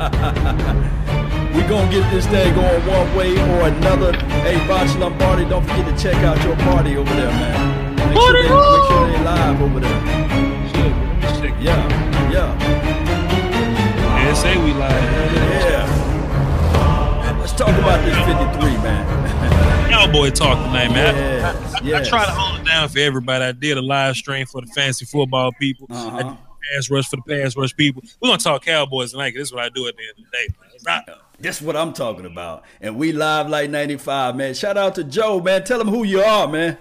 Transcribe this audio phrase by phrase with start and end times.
[1.54, 4.12] we gonna get this thing going one way or another.
[4.40, 7.96] Hey, Voch Lombardi, don't forget to check out your party over there, man.
[7.96, 10.00] Make sure they, make sure they live over there.
[11.60, 12.58] Yeah, yeah.
[14.24, 14.90] Yeah, say we live.
[15.68, 17.36] Yeah.
[17.38, 19.90] Let's talk about this 53, man.
[19.90, 21.14] Cowboy talk tonight, man.
[21.14, 22.08] Yes, I, I yes.
[22.08, 23.44] try to hold it down for everybody.
[23.44, 25.88] I did a live stream for the fantasy football people.
[25.90, 26.22] Uh-huh.
[26.22, 26.36] did
[26.74, 28.02] pass rush for the pass rush people.
[28.20, 29.30] We're gonna talk Cowboys tonight.
[29.32, 30.46] 'cause This is what I do at the end of the day.
[30.60, 30.70] man.
[30.74, 31.08] It's not
[31.40, 32.64] That's what I'm talking about.
[32.80, 34.52] And we live like 95, man.
[34.54, 35.64] Shout out to Joe, man.
[35.64, 36.76] Tell him who you are, man.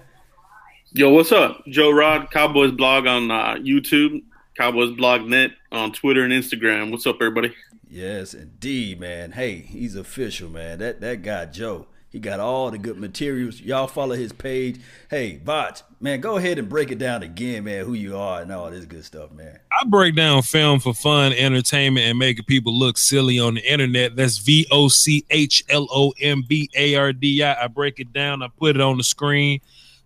[0.91, 1.63] Yo, what's up?
[1.67, 4.23] Joe Rod, Cowboys blog on uh, YouTube,
[4.57, 6.91] Cowboys blog net on Twitter and Instagram.
[6.91, 7.53] What's up, everybody?
[7.89, 9.31] Yes, indeed, man.
[9.31, 10.79] Hey, he's official, man.
[10.79, 13.61] That that guy Joe, he got all the good materials.
[13.61, 14.79] Y'all follow his page.
[15.09, 17.85] Hey, Voch, man, go ahead and break it down again, man.
[17.85, 19.59] Who you are and all this good stuff, man.
[19.71, 24.15] I break down film for fun, entertainment, and making people look silly on the internet.
[24.15, 27.65] That's V O C H L O M B A R D I.
[27.65, 28.41] I break it down.
[28.41, 29.61] I put it on the screen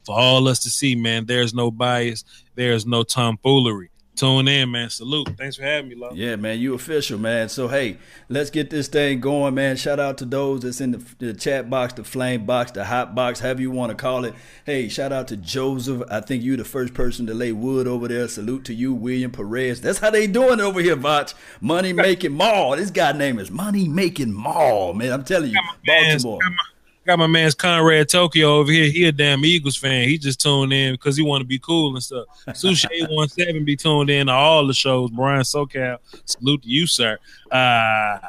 [0.05, 1.25] for all us to see, man.
[1.25, 2.25] There's no bias.
[2.55, 3.91] There's no tomfoolery.
[4.15, 4.89] Tune in, man.
[4.91, 5.29] Salute.
[5.37, 6.15] Thanks for having me, love.
[6.15, 7.49] Yeah, man, you official, man.
[7.49, 7.97] So hey,
[8.29, 9.75] let's get this thing going, man.
[9.75, 13.15] Shout out to those that's in the, the chat box, the flame box, the hot
[13.15, 14.35] box, however you want to call it.
[14.65, 16.03] Hey, shout out to Joseph.
[16.11, 18.27] I think you the first person to lay wood over there.
[18.27, 19.81] Salute to you, William Perez.
[19.81, 21.33] That's how they doing over here, Voch.
[21.59, 22.75] Money making mall.
[22.75, 25.11] This guy name is Money Making Mall, man.
[25.11, 26.39] I'm telling you, Baltimore.
[26.39, 26.57] got, my,
[27.05, 28.89] got my man's Conrad Tokyo over here.
[28.89, 30.07] He a damn Eagles fan.
[30.07, 32.25] He just tuned in because he want to be cool and stuff.
[32.49, 35.11] Sushi eight one seven be tuned in to all the shows.
[35.11, 37.17] Brian SoCal, salute to you, sir.
[37.51, 38.19] Uh,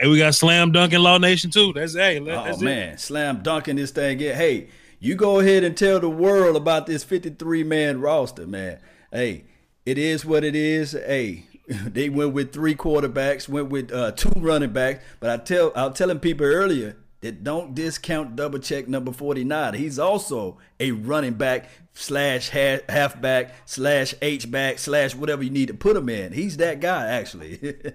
[0.00, 1.72] and we got Slam Dunk in Law Nation too.
[1.72, 2.64] That's hey, Oh that's it.
[2.64, 4.18] man, slam dunking this thing.
[4.20, 4.68] Yeah, hey,
[5.00, 8.80] you go ahead and tell the world about this 53 man roster, man.
[9.12, 9.44] Hey,
[9.86, 10.92] it is what it is.
[10.92, 15.04] Hey, they went with three quarterbacks, went with uh, two running backs.
[15.20, 19.72] But I tell, I was telling people earlier that don't discount double check number 49.
[19.72, 25.68] He's also a running back slash half halfback slash H back slash whatever you need
[25.68, 26.32] to put him in.
[26.32, 27.76] He's that guy actually.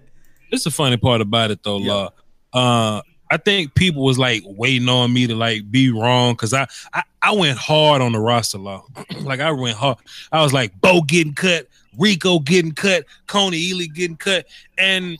[0.51, 1.93] This the funny part about it though, Yeah.
[1.93, 2.09] Law.
[2.53, 6.65] Uh, I think people was like waiting on me to like be wrong because I,
[6.91, 8.83] I I went hard on the roster law.
[9.21, 9.99] like I went hard.
[10.31, 11.67] I was like Bo getting cut,
[11.99, 14.47] Rico getting cut, Kony Ealy getting cut,
[14.79, 15.19] and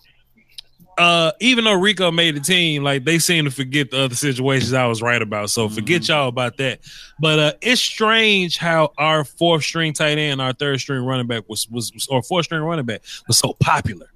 [1.00, 4.74] uh, even though Rico made the team, like they seem to forget the other situations
[4.74, 5.50] I was right about.
[5.50, 6.82] So forget y'all about that.
[7.20, 11.48] But uh, it's strange how our fourth string tight end, our third string running back
[11.48, 14.12] was was, was or fourth string running back was so popular.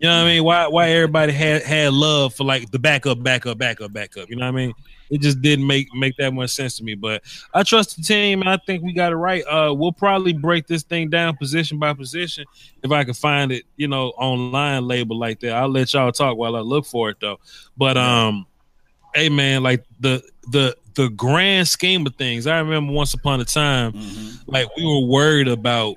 [0.00, 0.44] You know what I mean?
[0.44, 4.30] Why why everybody had had love for like the backup, backup, backup, backup.
[4.30, 4.72] You know what I mean?
[5.10, 6.94] It just didn't make make that much sense to me.
[6.94, 7.22] But
[7.52, 9.44] I trust the team and I think we got it right.
[9.46, 12.46] Uh we'll probably break this thing down position by position
[12.82, 15.52] if I can find it, you know, online label like that.
[15.52, 17.38] I'll let y'all talk while I look for it though.
[17.76, 18.46] But um
[19.14, 23.44] hey man, like the the the grand scheme of things, I remember once upon a
[23.44, 23.92] time,
[24.46, 25.96] like we were worried about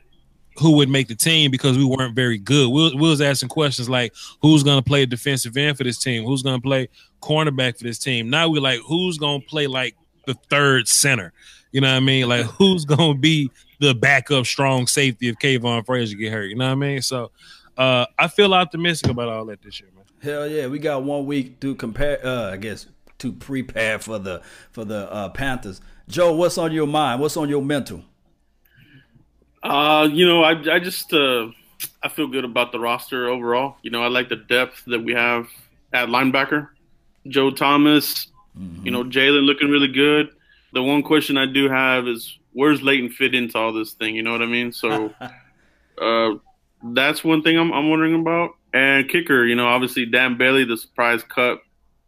[0.57, 2.69] who would make the team because we weren't very good.
[2.69, 6.23] We, we was asking questions like, who's going to play defensive end for this team?
[6.23, 6.89] Who's going to play
[7.21, 8.29] cornerback for this team?
[8.29, 11.33] Now we're like, who's going to play like the third center?
[11.71, 12.29] You know what I mean?
[12.29, 13.49] Like, who's going to be
[13.79, 16.45] the backup strong safety if Kavon Frazier get hurt?
[16.45, 17.01] You know what I mean?
[17.01, 17.31] So
[17.77, 20.05] uh, I feel optimistic about all that this year, man.
[20.21, 22.25] Hell yeah, we got one week to compare.
[22.25, 22.85] Uh, I guess
[23.19, 24.41] to prepare for the
[24.71, 25.81] for the uh, Panthers.
[26.07, 27.21] Joe, what's on your mind?
[27.21, 28.03] What's on your mental?
[29.63, 31.47] Uh, you know, I, I just uh,
[32.01, 33.77] I feel good about the roster overall.
[33.81, 35.47] You know, I like the depth that we have
[35.93, 36.69] at linebacker.
[37.27, 38.27] Joe Thomas,
[38.83, 40.29] you know, Jaylon looking really good.
[40.73, 44.15] The one question I do have is where's Leighton fit into all this thing?
[44.15, 44.73] You know what I mean?
[44.73, 45.13] So
[46.01, 46.31] uh,
[46.83, 48.51] that's one thing I'm, I'm wondering about.
[48.73, 51.59] And kicker, you know, obviously Dan Bailey, the surprise cut,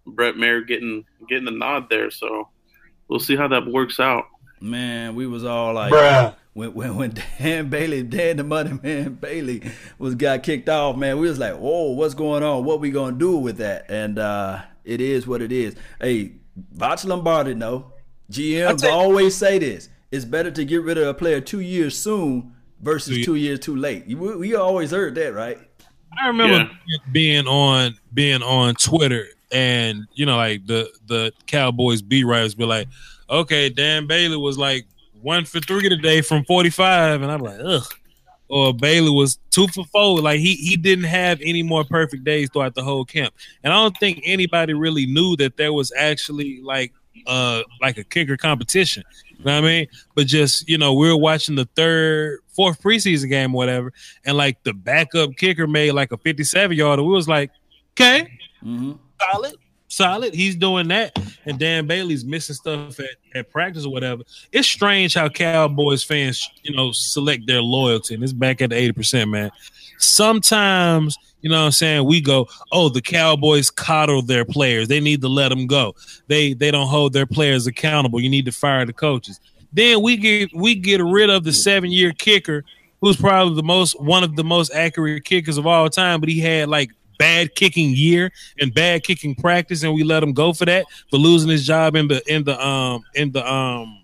[0.06, 2.12] Brett Mayer getting getting the nod there.
[2.12, 2.50] So
[3.08, 4.26] we'll see how that works out.
[4.60, 6.36] Man, we was all like, Bruh.
[6.56, 9.62] When when when Dan Bailey, Dan the Money Man Bailey
[10.00, 12.64] was got kicked off, man, we was like, whoa, what's going on?
[12.64, 13.86] What we gonna do with that?
[13.90, 15.76] And uh, it is what it is.
[16.00, 16.32] Hey,
[16.74, 17.92] Voch Lombardi, no.
[18.32, 21.98] GMs tell always say this: it's better to get rid of a player two years
[21.98, 24.06] soon versus Two two years too late.
[24.08, 25.58] You- We, we always heard that, right?
[26.18, 26.72] I remember
[27.12, 32.64] being on being on Twitter and you know like the the Cowboys beat writers be
[32.66, 32.88] like,
[33.30, 34.86] okay, Dan Bailey was like
[35.26, 37.84] one for three today from forty five, and I'm like, ugh.
[38.48, 40.20] Or Bailey was two for four.
[40.22, 43.34] Like he he didn't have any more perfect days throughout the whole camp,
[43.64, 46.94] and I don't think anybody really knew that there was actually like
[47.26, 49.04] uh like a kicker competition.
[49.30, 49.88] You know what I mean?
[50.14, 53.94] But just you know, we were watching the third, fourth preseason game, or whatever,
[54.26, 57.02] and like the backup kicker made like a fifty-seven yarder.
[57.02, 57.50] We was like,
[57.96, 58.30] Okay,
[58.62, 58.92] mm-hmm.
[59.22, 59.56] solid,
[59.88, 60.34] solid.
[60.34, 64.24] He's doing that, and Dan Bailey's missing stuff at, at practice or whatever.
[64.52, 68.76] It's strange how Cowboys fans, you know, select their loyalty, and it's back at the
[68.76, 69.52] eighty percent, man.
[69.98, 74.88] Sometimes, you know, what I'm saying we go, oh, the Cowboys coddle their players.
[74.88, 75.96] They need to let them go.
[76.28, 78.20] They they don't hold their players accountable.
[78.20, 79.40] You need to fire the coaches.
[79.72, 82.64] Then we get we get rid of the seven year kicker,
[83.02, 86.40] who's probably the most one of the most accurate kickers of all time, but he
[86.40, 90.66] had like bad kicking year and bad kicking practice, and we let him go for
[90.66, 94.02] that for losing his job in the in the um in the um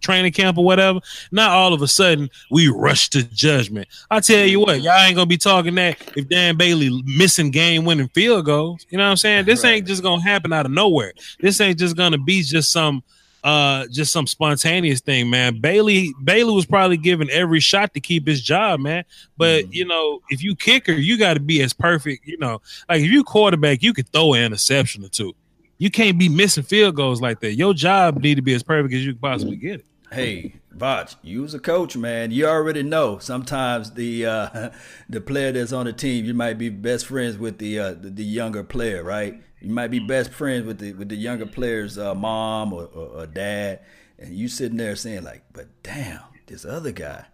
[0.00, 1.00] training camp or whatever.
[1.30, 3.88] Not all of a sudden we rush to judgment.
[4.10, 7.84] I tell you what, y'all ain't gonna be talking that if Dan Bailey missing game
[7.84, 8.86] winning field goals.
[8.90, 9.46] You know what I'm saying?
[9.46, 9.74] This right.
[9.74, 11.12] ain't just gonna happen out of nowhere.
[11.40, 13.02] This ain't just gonna be just some
[13.48, 18.26] uh just some spontaneous thing man bailey bailey was probably given every shot to keep
[18.26, 19.02] his job man
[19.38, 19.72] but mm.
[19.72, 22.60] you know if you kicker you got to be as perfect you know
[22.90, 25.34] like if you quarterback you could throw an interception or two
[25.78, 28.92] you can't be missing field goals like that your job need to be as perfect
[28.92, 32.30] as you can possibly get it hey Voch, you was a coach, man.
[32.30, 33.18] You already know.
[33.18, 34.70] Sometimes the uh,
[35.08, 38.10] the player that's on the team, you might be best friends with the uh, the,
[38.10, 39.42] the younger player, right?
[39.60, 43.22] You might be best friends with the with the younger player's uh, mom or, or,
[43.22, 43.80] or, dad,
[44.18, 47.24] and you sitting there saying like, "But damn, this other guy,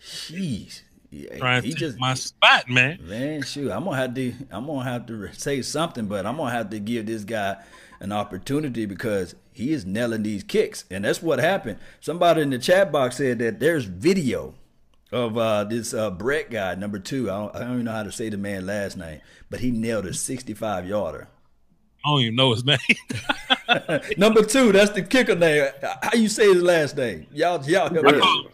[0.00, 0.82] jeez,
[1.38, 2.98] Trying he just my spot, man.
[3.02, 6.50] Man, shoot, I'm gonna have to I'm gonna have to say something, but I'm gonna
[6.50, 7.56] have to give this guy
[8.00, 11.78] an opportunity because he is nailing these kicks, and that's what happened.
[12.00, 14.54] Somebody in the chat box said that there's video
[15.12, 17.30] of uh, this uh, Brett guy, number two.
[17.30, 19.70] I don't, I don't even know how to say the man last name, but he
[19.70, 21.28] nailed a 65 yarder.
[22.06, 22.78] I don't even know his name.
[24.16, 25.68] Number two, that's the kicker name.
[26.02, 27.26] How you say his last name?
[27.32, 28.46] Y'all, y'all help I, call,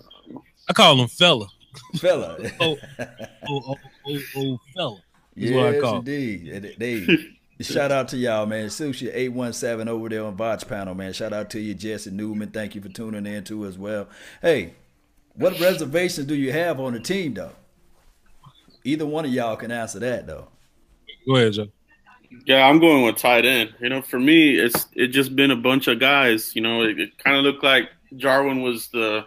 [0.69, 1.47] I call him fella.
[1.97, 2.39] Fella.
[2.61, 3.17] oh, oh,
[3.49, 3.77] oh,
[4.07, 4.97] oh, oh, fella.
[5.37, 6.75] Is yes, indeed.
[6.79, 8.69] They, shout out to y'all, man.
[8.69, 11.13] Sushi eight one seven over there on Voch panel, man.
[11.13, 12.51] Shout out to you, Jesse Newman.
[12.51, 14.09] Thank you for tuning in too as well.
[14.41, 14.75] Hey,
[15.35, 17.53] what reservations do you have on the team though?
[18.85, 20.49] Either one of y'all can answer that though.
[21.27, 21.69] Go ahead, Joe.
[22.47, 23.75] Yeah, I'm going with tight end.
[23.81, 26.55] You know, for me, it's it just been a bunch of guys.
[26.55, 29.27] You know, it, it kind of looked like Jarwin was the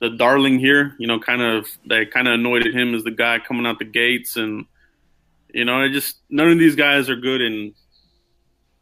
[0.00, 0.94] the darling here.
[0.98, 3.84] You know, kind of they kind of annoyed him as the guy coming out the
[3.84, 4.66] gates, and
[5.52, 7.74] you know, it just none of these guys are good in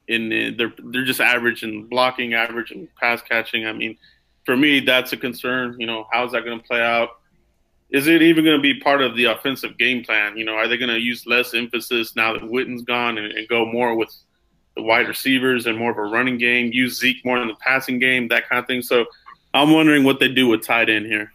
[0.08, 3.66] in they're they're just average in blocking, average in pass catching.
[3.66, 3.98] I mean,
[4.44, 5.76] for me, that's a concern.
[5.78, 7.10] You know, how's that going to play out?
[7.90, 10.36] Is it even going to be part of the offensive game plan?
[10.36, 13.48] You know, are they going to use less emphasis now that Witten's gone and, and,
[13.48, 14.14] go more with
[14.76, 17.98] the wide receivers and more of a running game, use Zeke more in the passing
[17.98, 18.82] game, that kind of thing?
[18.82, 19.06] So
[19.54, 21.32] I'm wondering what they do with tight end here.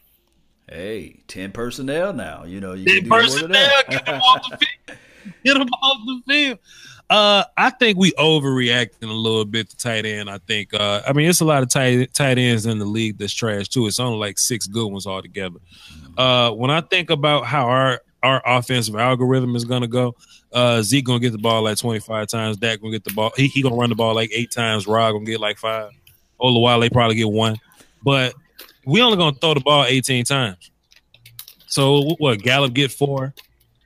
[0.70, 2.44] Hey, 10 personnel now.
[2.44, 5.00] You know, you 10 personnel, get them off the field.
[5.44, 6.60] Get them off the field.
[7.10, 10.30] Uh, I think we overreacting a little bit to tight end.
[10.30, 10.74] I think.
[10.74, 13.68] Uh, I mean, it's a lot of tight tight ends in the league that's trash
[13.68, 13.86] too.
[13.88, 15.60] It's only like six good ones altogether.
[16.18, 20.16] Uh, when I think about how our our offensive algorithm is gonna go,
[20.54, 22.58] uh, Zeke gonna get the ball like twenty five times.
[22.58, 23.32] Dak gonna get the ball.
[23.36, 24.88] He, he gonna run the ball like eight times.
[24.88, 25.92] Rod gonna get like five.
[26.38, 27.58] All the while they probably get one,
[28.04, 28.34] but
[28.86, 30.72] we only gonna throw the ball eighteen times.
[31.68, 32.40] So what?
[32.40, 33.34] Gallup get four,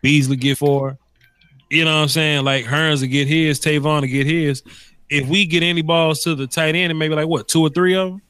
[0.02, 0.98] Beasley get four,
[1.70, 2.46] you know what I'm saying?
[2.46, 4.64] Like Hurns to get his, Tavon to get his.
[5.10, 7.70] If we get any balls to the tight end, and maybe like what two or
[7.70, 8.22] three of them,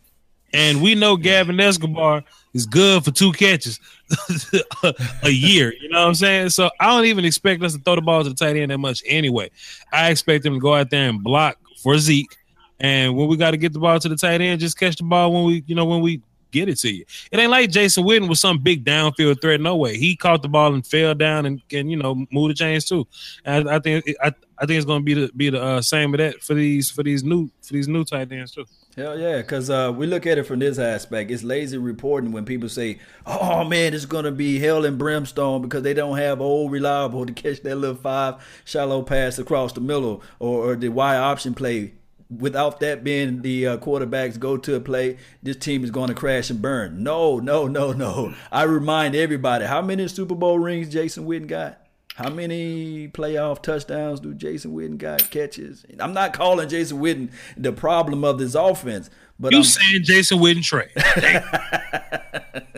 [0.53, 2.24] and we know Gavin Escobar
[2.57, 3.79] is good for two catches
[5.23, 5.73] a year.
[5.79, 6.49] You know what I'm saying?
[6.49, 8.77] So I don't even expect us to throw the ball to the tight end that
[8.77, 9.49] much anyway.
[9.93, 12.35] I expect him to go out there and block for Zeke.
[12.79, 15.03] And when we got to get the ball to the tight end, just catch the
[15.03, 16.21] ball when we, you know, when we
[16.51, 17.05] get it to you.
[17.31, 19.61] It ain't like Jason Witten was some big downfield threat.
[19.61, 19.97] No way.
[19.97, 23.07] He caught the ball and fell down and, and you know move the chains too.
[23.45, 26.11] And I, I think I, I think it's to be the be the uh, same
[26.11, 28.65] with that for these for these new for these new tight ends too.
[28.98, 31.30] Hell yeah, because uh, we look at it from this aspect.
[31.30, 35.84] It's lazy reporting when people say, "Oh man, it's gonna be hell and brimstone because
[35.84, 40.24] they don't have old reliable to catch that little five shallow pass across the middle
[40.39, 41.94] or, or the Y option play."
[42.30, 46.62] without that being the uh, quarterback's go-to play, this team is going to crash and
[46.62, 47.01] burn.
[47.01, 48.34] No, no, no, no.
[48.51, 51.87] I remind everybody, how many Super Bowl rings Jason Witten got?
[52.17, 55.86] How many playoff touchdowns do Jason Witten got catches?
[56.00, 60.39] I'm not calling Jason Witten the problem of this offense, but you I'm, saying Jason
[60.39, 60.89] Witten trade?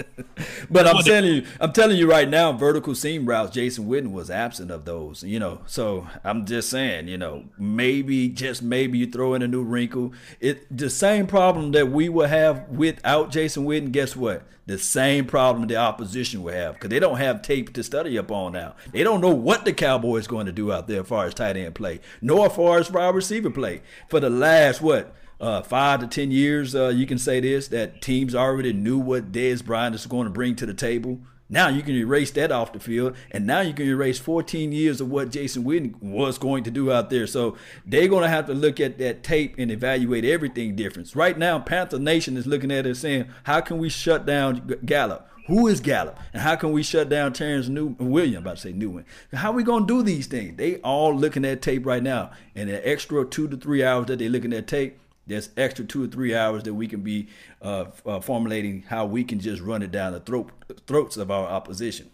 [0.70, 3.52] but I'm telling you, I'm telling you right now, vertical seam routes.
[3.52, 5.24] Jason Witten was absent of those.
[5.24, 9.48] You know, so I'm just saying, you know, maybe just maybe you throw in a
[9.48, 10.14] new wrinkle.
[10.40, 13.92] It the same problem that we will have without Jason Witten.
[13.92, 14.44] Guess what?
[14.66, 18.32] The same problem the opposition will have because they don't have tape to study up
[18.32, 18.76] on now.
[18.92, 21.58] They don't know what the Cowboys going to do out there as far as tight
[21.58, 26.00] end play, nor as far as wide receiver play for the last what uh, five
[26.02, 29.96] to ten years, uh, you can say this that teams already knew what Dez Bryant
[29.96, 31.20] is going to bring to the table.
[31.52, 35.02] Now you can erase that off the field, and now you can erase 14 years
[35.02, 37.26] of what Jason Witten was going to do out there.
[37.26, 41.16] So they're going to have to look at that tape and evaluate everything different.
[41.16, 45.28] Right now, Panther Nation is looking at it saying, how can we shut down Gallup?
[45.48, 46.20] Who is Gallup?
[46.32, 48.44] And how can we shut down Terrence New William?
[48.44, 49.06] About to say New one.
[49.34, 50.58] How are we gonna do these things?
[50.58, 54.20] They all looking at tape right now, and the extra two to three hours that
[54.20, 57.28] they looking at tape, there's extra two or three hours that we can be
[57.62, 60.52] uh, uh, formulating how we can just run it down the throat
[60.86, 62.10] throats of our opposition.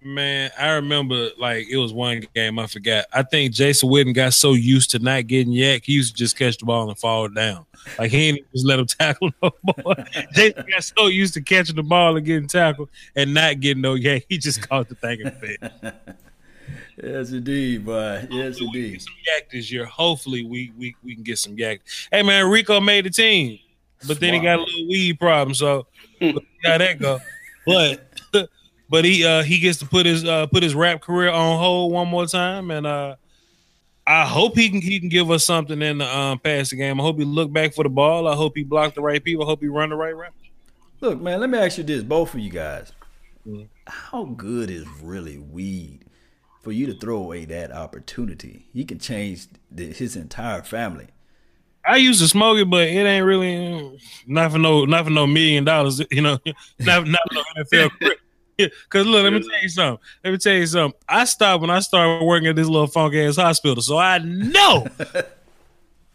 [0.00, 3.06] Man, I remember like it was one game I forgot.
[3.12, 6.38] I think Jason Witten got so used to not getting YAC, he used to just
[6.38, 7.66] catch the ball and fall down.
[7.98, 9.50] Like he didn't just let him tackle no
[9.84, 9.96] more.
[10.34, 13.96] Jason got so used to catching the ball and getting tackled and not getting no
[13.96, 15.72] YAC, he just caught the thing and fit.
[17.02, 18.26] Yes, indeed, boy.
[18.30, 19.00] Yes, indeed.
[19.00, 19.84] Some YAC this year.
[19.84, 21.80] Hopefully, we we we can get some YAC.
[22.10, 23.58] Hey, man, Rico made the team,
[24.06, 25.86] but then he got a little weed problem, so
[26.20, 27.20] how that go.
[27.66, 28.08] But
[28.90, 31.92] but he uh he gets to put his uh put his rap career on hold
[31.92, 33.14] one more time, and uh
[34.06, 37.00] I hope he can he can give us something in the um passing game.
[37.00, 38.26] I hope he look back for the ball.
[38.26, 39.44] I hope he blocked the right people.
[39.44, 40.32] I hope he run the right route.
[41.00, 42.92] Look, man, let me ask you this, both of you guys.
[43.46, 43.66] Mm-hmm.
[43.86, 46.07] How good is really weed?
[46.62, 48.68] For you to throw away that opportunity.
[48.72, 51.08] He can change the, his entire family.
[51.84, 55.26] I used to smoke it, but it ain't really not for no not for no
[55.26, 56.02] million dollars.
[56.10, 56.38] You know,
[56.78, 58.16] not not for no NFL career.
[58.88, 60.04] Cause look, let me tell you something.
[60.24, 61.00] Let me tell you something.
[61.08, 64.86] I stopped when I started working at this little funky ass hospital, so I know,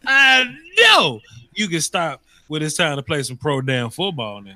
[0.06, 1.22] I know
[1.56, 4.56] you can stop when it's time to play some pro damn football now.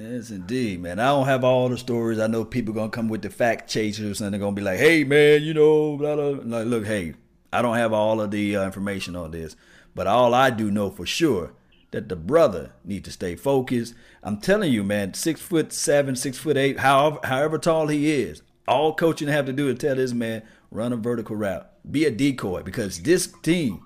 [0.00, 1.00] Yes, indeed, man.
[1.00, 2.20] I don't have all the stories.
[2.20, 5.02] I know people gonna come with the fact chasers and they're gonna be like, "Hey,
[5.02, 7.14] man, you know, blah blah." Like, look, hey,
[7.52, 9.56] I don't have all of the uh, information on this,
[9.96, 11.52] but all I do know for sure
[11.90, 13.94] that the brother need to stay focused.
[14.22, 18.42] I'm telling you, man, six foot seven, six foot eight, however, however tall he is,
[18.68, 22.10] all coaching have to do is tell this man run a vertical route, be a
[22.12, 23.82] decoy, because this team,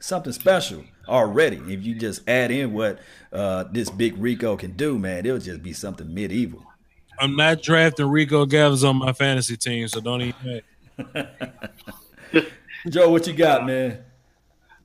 [0.00, 1.56] something special already.
[1.68, 2.98] If you just add in what
[3.32, 6.64] uh, this big Rico can do, man, it'll just be something medieval.
[7.18, 10.62] I'm not drafting Rico Gathers on my fantasy team, so don't even.
[12.88, 14.02] Joe, what you got, man?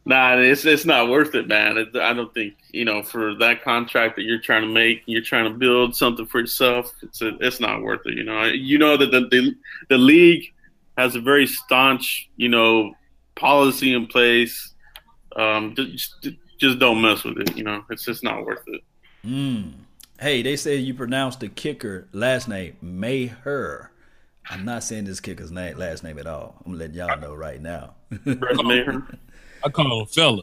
[0.05, 1.77] Nah, it's it's not worth it, man.
[1.77, 5.21] It, I don't think you know for that contract that you're trying to make, you're
[5.21, 6.93] trying to build something for yourself.
[7.01, 8.13] It's a, it's not worth it.
[8.13, 9.55] You know, you know that the, the
[9.89, 10.53] the league
[10.97, 12.93] has a very staunch, you know,
[13.35, 14.73] policy in place
[15.37, 16.27] um, just,
[16.57, 17.55] just don't mess with it.
[17.55, 18.81] You know, it's just not worth it.
[19.25, 19.73] Mm.
[20.19, 23.91] Hey, they say you pronounce the kicker last name Maher.
[24.49, 26.55] I'm not saying this kicker's name last name at all.
[26.65, 27.95] I'm letting y'all know right now.
[28.25, 30.41] I call him fella.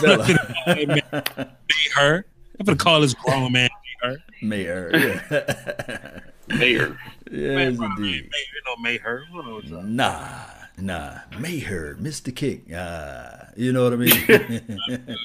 [0.00, 0.26] Fella.
[1.96, 2.24] Maher.
[2.58, 3.68] I'm gonna call this grown man
[4.02, 4.18] Maher.
[4.42, 4.90] Maher.
[4.96, 6.20] Yeah.
[6.48, 6.98] Mayor.
[7.34, 8.30] Yes, man, indeed.
[8.76, 9.84] Mayor, you know Maher.
[9.84, 10.44] Nah.
[10.78, 12.34] Nah, Maher, Mr.
[12.34, 12.72] Kick.
[12.72, 14.08] Uh, you know what I mean?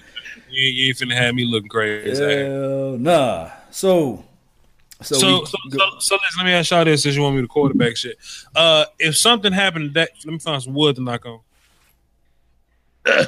[0.50, 2.22] you, ain't finna have me looking crazy.
[2.22, 3.51] Hell, nah.
[3.72, 4.24] So,
[5.01, 7.48] so, so, so, so, so let me ask y'all this since you want me to
[7.48, 8.18] quarterback shit.
[8.56, 11.39] Uh, if something happened that, let me find some wood to knock on.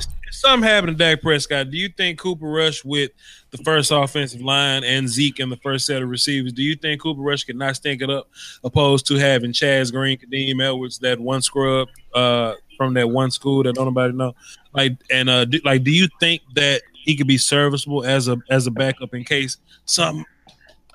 [0.00, 3.10] if, if something happened to Dak Prescott, do you think Cooper Rush with
[3.50, 7.00] the first offensive line and Zeke in the first set of receivers, do you think
[7.00, 8.28] Cooper Rush could not stink it up
[8.64, 13.62] opposed to having Chaz Green, Kadeem Edwards, that one scrub uh, from that one school
[13.62, 14.34] that don't nobody know?
[14.72, 18.36] Like, and uh, do, like, do you think that he could be serviceable as a
[18.50, 20.24] as a backup in case some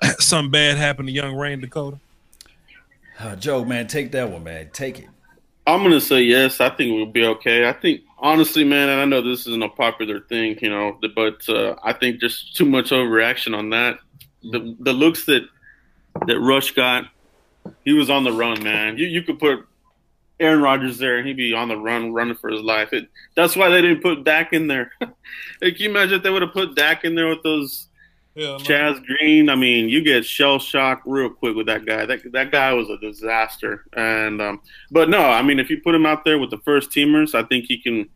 [0.18, 1.98] some bad happened to young Rayne Dakota?
[3.18, 4.70] Uh, Joe, man, take that one, man.
[4.72, 5.08] Take it.
[5.66, 6.60] I'm gonna say yes.
[6.60, 7.68] I think we'll be okay.
[7.68, 11.48] I think honestly, man, and I know this isn't a popular thing, you know, but
[11.48, 13.98] uh, I think just too much overreaction on that.
[14.42, 15.42] The the looks that
[16.26, 17.04] that Rush got,
[17.84, 18.96] he was on the run, man.
[18.98, 19.66] You you could put
[20.38, 22.92] Aaron Rodgers there and he'd be on the run, running for his life.
[22.92, 24.92] It, that's why they didn't put Dak in there.
[25.00, 25.10] like,
[25.60, 27.88] can you imagine if they would have put Dak in there with those
[28.36, 32.04] yeah, Chaz Green, I mean, you get shell shock real quick with that guy.
[32.04, 33.86] That that guy was a disaster.
[33.94, 36.90] And um, but no, I mean, if you put him out there with the first
[36.90, 38.10] teamers, I think he can.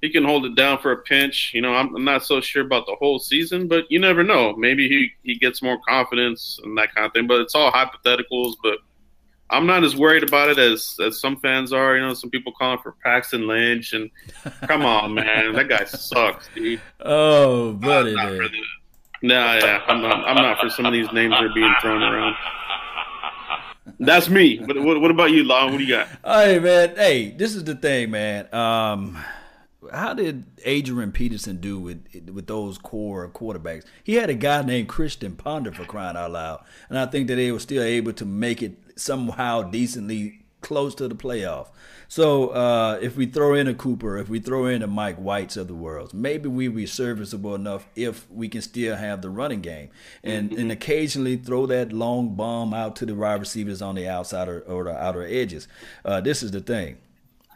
[0.00, 1.50] he can hold it down for a pinch.
[1.52, 4.54] You know, I'm, I'm, not so sure about the whole season, but you never know.
[4.54, 7.26] Maybe he, he gets more confidence and that kind of thing.
[7.26, 8.54] But it's all hypotheticals.
[8.62, 8.78] But
[9.50, 11.96] I'm not as worried about it as as some fans are.
[11.96, 14.10] You know, some people calling for Paxton Lynch, and
[14.62, 16.80] come on, man, that guy sucks, dude.
[17.00, 18.50] Oh, but buddy,
[19.22, 20.28] Nah, yeah, I'm not.
[20.28, 22.34] I'm not for some of these names that are being thrown around.
[23.98, 24.58] That's me.
[24.58, 25.70] But what, what about you, Long?
[25.70, 26.08] What do you got?
[26.24, 26.96] Hey, man.
[26.96, 28.52] Hey, this is the thing, man.
[28.52, 29.24] Um,
[29.92, 33.84] how did Adrian Peterson do with with those core quarterbacks?
[34.04, 37.36] He had a guy named Christian Ponder for crying out loud, and I think that
[37.36, 41.68] they were still able to make it somehow decently close to the playoff.
[42.08, 45.56] So uh, if we throw in a Cooper, if we throw in a Mike Whites
[45.56, 49.60] of the world, maybe we be serviceable enough if we can still have the running
[49.60, 49.90] game
[50.24, 50.60] and mm-hmm.
[50.60, 54.60] and occasionally throw that long bomb out to the wide receivers on the outside or,
[54.62, 55.68] or the outer edges.
[56.04, 56.98] Uh, this is the thing.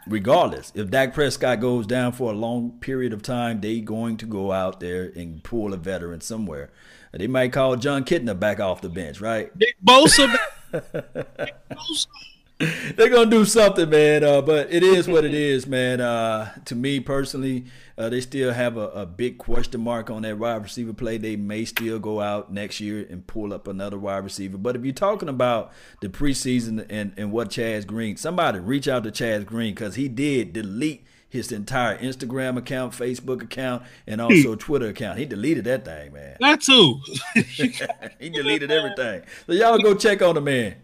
[0.07, 4.25] Regardless, if Dak Prescott goes down for a long period of time, they going to
[4.25, 6.71] go out there and pull a veteran somewhere.
[7.11, 9.53] They might call Jon Kitna back off the bench, right?
[9.57, 10.33] Nick Bosa.
[12.95, 14.23] They're gonna do something, man.
[14.23, 16.01] Uh, but it is what it is, man.
[16.01, 17.65] Uh, to me personally,
[17.97, 21.17] uh, they still have a, a, big question mark on that wide receiver play.
[21.17, 24.57] They may still go out next year and pull up another wide receiver.
[24.57, 29.03] But if you're talking about the preseason and, and what Chaz Green, somebody reach out
[29.03, 34.55] to Chaz Green because he did delete his entire Instagram account, Facebook account, and also
[34.55, 35.17] Twitter account.
[35.17, 36.35] He deleted that thing, man.
[36.41, 36.99] That too.
[38.19, 39.23] he deleted everything.
[39.47, 40.75] So y'all go check on the man.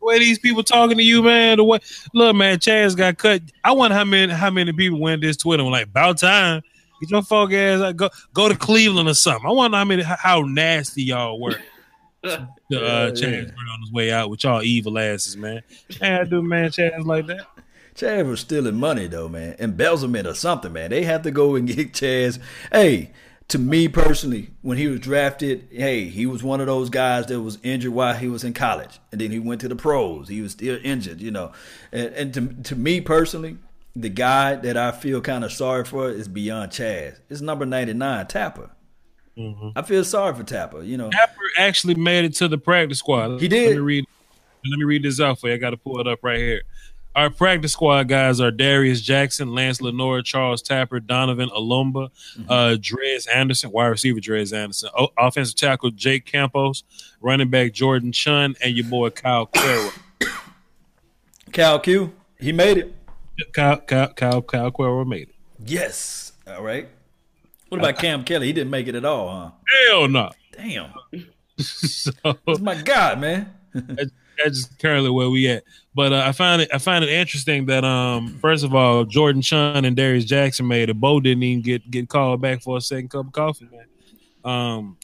[0.00, 1.58] The way these people talking to you, man.
[1.58, 1.78] The way
[2.14, 3.42] look, man, Chaz got cut.
[3.62, 6.62] I wonder how many how many people went this Twitter I'm like about time.
[7.00, 9.46] Get your fuck ass go go to Cleveland or something.
[9.46, 11.56] I wonder how many how nasty y'all were.
[12.22, 13.72] the uh, yeah, Chaz yeah.
[13.72, 15.62] on his way out with y'all evil asses, man.
[16.02, 17.46] I do man Chaz like that.
[17.94, 19.56] Chaz was stealing money though, man.
[19.58, 20.90] Embezzlement or something, man.
[20.90, 22.38] They have to go and get Chaz.
[22.72, 23.10] Hey,
[23.50, 27.40] to me personally, when he was drafted, hey, he was one of those guys that
[27.40, 30.28] was injured while he was in college, and then he went to the pros.
[30.28, 31.52] He was still injured, you know.
[31.92, 33.58] And, and to to me personally,
[33.94, 37.18] the guy that I feel kind of sorry for is beyond Chaz.
[37.28, 38.70] It's number ninety nine, Tapper.
[39.36, 39.70] Mm-hmm.
[39.74, 40.82] I feel sorry for Tapper.
[40.82, 43.40] You know, Tapper actually made it to the practice squad.
[43.40, 43.70] He did.
[43.70, 44.04] Let me read.
[44.64, 45.54] Let me read this out for you.
[45.54, 46.62] I got to pull it up right here.
[47.16, 52.50] Our practice squad guys are Darius Jackson, Lance Lenoir, Charles Tapper, Donovan Olumba, mm-hmm.
[52.50, 56.84] uh, Drez Anderson, wide receiver Drez Anderson, o- offensive tackle Jake Campos,
[57.20, 59.92] running back Jordan Chunn, and your boy Kyle Queiro.
[61.52, 62.94] Cal Q, he made it.
[63.52, 65.34] Kyle, Kyle, Kyle, Kyle Queiro made it.
[65.64, 66.32] Yes.
[66.46, 66.88] All right.
[67.70, 68.46] What about Cam Kelly?
[68.46, 69.50] He didn't make it at all, huh?
[69.88, 70.30] Hell no.
[70.52, 70.92] Damn.
[71.58, 72.12] so,
[72.46, 73.52] That's my God, man.
[74.42, 75.64] That's currently where we at.
[75.94, 79.42] But uh, I find it I find it interesting that um first of all Jordan
[79.42, 80.94] Chunn and Darius Jackson made it.
[80.94, 83.86] Bo didn't even get get called back for a second cup of coffee, man.
[84.44, 84.96] Um,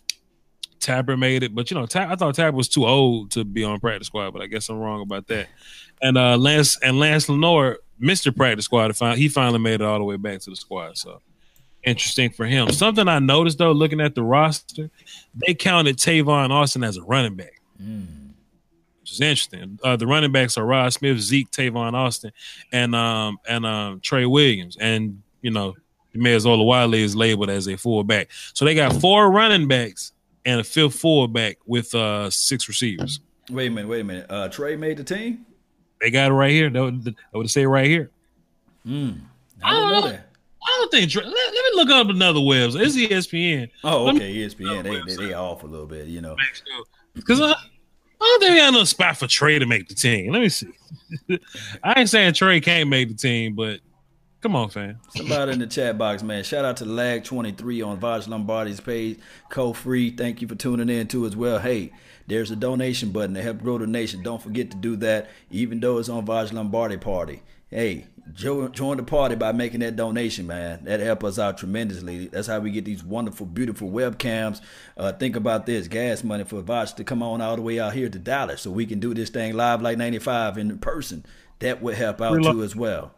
[0.79, 3.81] Tapper made it, but you know I thought Tapper was too old to be on
[3.81, 5.49] practice squad, but I guess I'm wrong about that.
[6.01, 10.05] And uh, Lance and Lance Lenoir, Mister Practice Squad, he finally made it all the
[10.05, 10.99] way back to the squad.
[10.99, 11.21] So
[11.83, 12.71] interesting for him.
[12.71, 14.91] Something I noticed though, looking at the roster,
[15.35, 17.61] they counted Tavon Austin as a running back.
[17.83, 18.16] Mm
[19.07, 19.79] which is interesting.
[19.85, 22.33] Uh, the running backs are Rod Smith, Zeke, Tavon Austin,
[22.73, 25.77] and um and um Trey Williams, and you know
[26.41, 28.31] Zola Wiley is labeled as a fullback.
[28.53, 30.13] So they got four running backs
[30.45, 33.21] and a fifth fullback with uh six receivers.
[33.49, 34.27] Wait a minute, wait a minute.
[34.29, 35.47] Uh, Trey made the team.
[36.01, 36.69] They got it right here.
[36.69, 38.11] That would, I would say right here.
[38.85, 39.21] Mm,
[39.63, 40.27] I, don't know that.
[40.65, 41.15] I don't think.
[41.15, 42.87] Let, let, me look up another website.
[42.87, 43.71] It's ESPN.
[43.85, 44.83] Oh, okay, ESPN.
[44.83, 46.35] They, they, they off a little bit, you know.
[47.15, 47.41] Because
[48.21, 50.33] I don't think we got no spot for Trey to make the team.
[50.33, 50.69] Let me see.
[51.83, 53.81] I ain't saying Trey can't make the team, but
[54.41, 54.99] come on, fam.
[55.15, 56.43] Somebody in the chat box, man.
[56.45, 59.19] Shout out to Lag23 on Voch Lombardi's page.
[59.51, 60.11] Co free.
[60.11, 61.59] Thank you for tuning in too as well.
[61.59, 61.93] Hey,
[62.27, 64.23] there's a donation button to help grow the nation.
[64.23, 67.43] Don't forget to do that, even though it's on Vaj Lombardi Party.
[67.71, 70.85] Hey, join the party by making that donation, man.
[70.85, 72.29] That help us out tremendously.
[72.29, 74.61] That's how we get these wonderful, beautiful webcams.
[74.97, 77.95] Uh, think about this: gas money for Voch to come on all the way out
[77.95, 81.25] here to Dallas, so we can do this thing live like '95 in person.
[81.59, 83.13] That would help out Free too as well.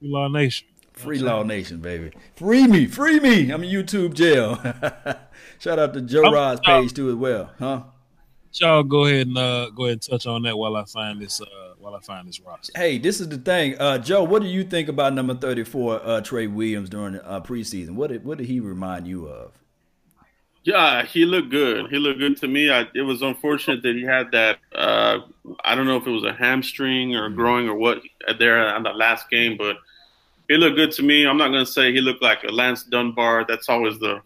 [0.00, 0.66] Free Law Nation.
[0.94, 2.10] Free Law Nation, baby.
[2.36, 3.50] Free me, free me.
[3.50, 4.56] I'm in YouTube jail.
[5.58, 7.82] Shout out to Joe Rod's page too as well, huh?
[8.54, 11.40] Y'all go ahead and uh, go ahead and touch on that while I find this.
[11.40, 11.46] Uh,
[11.84, 12.72] while I find this roster.
[12.74, 14.24] Hey, this is the thing, uh, Joe.
[14.24, 17.90] What do you think about number thirty-four, uh, Trey Williams during uh, preseason?
[17.90, 19.52] What did what did he remind you of?
[20.62, 21.90] Yeah, he looked good.
[21.90, 22.70] He looked good to me.
[22.70, 24.60] I, it was unfortunate that he had that.
[24.74, 25.18] Uh,
[25.62, 27.36] I don't know if it was a hamstring or mm-hmm.
[27.36, 28.00] growing or what
[28.38, 29.76] there on the last game, but
[30.48, 31.26] he looked good to me.
[31.26, 33.44] I'm not gonna say he looked like a Lance Dunbar.
[33.46, 34.22] That's always the,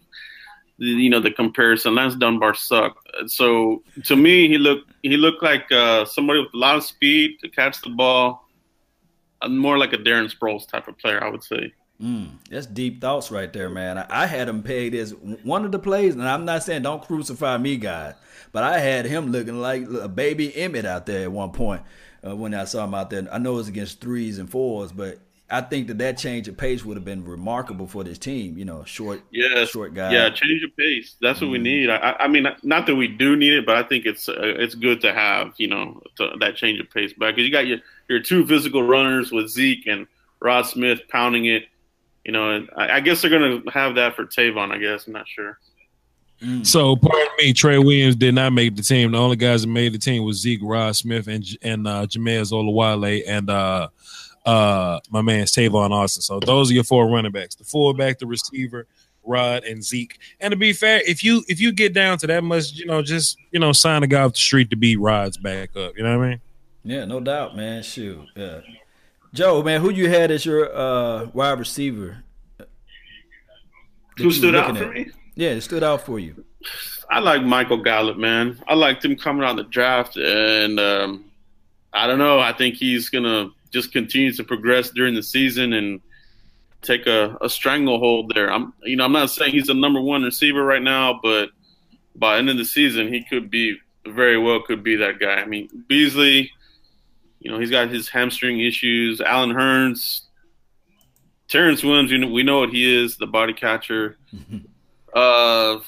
[0.77, 1.95] the you know the comparison.
[1.95, 3.05] Lance Dunbar sucked.
[3.27, 7.39] So to me, he looked he looked like uh, somebody with a lot of speed
[7.41, 8.45] to catch the ball.
[9.41, 11.73] Uh, more like a Darren Sproles type of player, I would say.
[12.01, 13.97] Mm, that's deep thoughts right there, man.
[13.97, 17.03] I, I, had him pegged as one of the plays, and I'm not saying don't
[17.03, 18.13] crucify me, guys,
[18.53, 21.81] but I had him looking like a baby Emmitt out there at one point
[22.25, 23.27] uh, when I saw him out there.
[23.29, 25.19] I know it was against threes and fours, but
[25.51, 28.57] I think that that change of pace would have been remarkable for this team.
[28.57, 30.11] You know, short, yeah, short guy.
[30.11, 31.15] Yeah, change of pace.
[31.21, 31.51] That's what mm-hmm.
[31.53, 31.89] we need.
[31.89, 34.75] I, I, mean, not that we do need it, but I think it's uh, it's
[34.75, 35.53] good to have.
[35.57, 38.83] You know, to, that change of pace back because you got your your two physical
[38.83, 40.07] runners with Zeke and
[40.39, 41.65] Rod Smith pounding it.
[42.25, 44.71] You know, I, I guess they're going to have that for Tavon.
[44.71, 45.57] I guess I'm not sure.
[46.41, 46.65] Mm.
[46.65, 49.11] So, pardon me, Trey Williams did not make the team.
[49.11, 52.51] The only guys that made the team was Zeke, Rod Smith, and and uh, Jamize
[52.51, 53.89] Olawale, and uh,
[54.49, 56.21] uh, my man Tavon Austin.
[56.21, 58.87] So those are your four running backs: the fullback, the receiver,
[59.23, 60.17] Rod, and Zeke.
[60.39, 63.01] And to be fair, if you if you get down to that much, you know,
[63.01, 65.95] just you know, sign a guy off the street to beat Rod's back up.
[65.95, 66.41] You know what I mean?
[66.83, 67.83] Yeah, no doubt, man.
[67.83, 68.61] Shoot, yeah.
[69.33, 72.23] Joe, man, who you had as your uh, wide receiver?
[74.17, 74.93] Who stood out for at?
[74.93, 75.11] me?
[75.35, 76.43] Yeah, it stood out for you.
[77.09, 78.59] I like Michael Gallup, man.
[78.67, 81.25] I liked him coming out the draft, and um,
[81.93, 82.39] I don't know.
[82.39, 86.01] I think he's gonna just continues to progress during the season and
[86.81, 88.51] take a, a stranglehold there.
[88.51, 91.49] I'm, you know, I'm not saying he's the number one receiver right now, but
[92.15, 95.35] by end of the season, he could be very well could be that guy.
[95.35, 96.51] I mean, Beasley,
[97.39, 99.21] you know, he's got his hamstring issues.
[99.21, 100.21] Allen Hurns,
[101.47, 104.17] Terrence Williams, you know, we know what he is, the body catcher.
[105.13, 105.79] uh,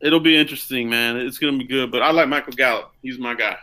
[0.00, 1.16] it'll be interesting, man.
[1.16, 1.90] It's gonna be good.
[1.90, 2.92] But I like Michael Gallup.
[3.02, 3.56] He's my guy.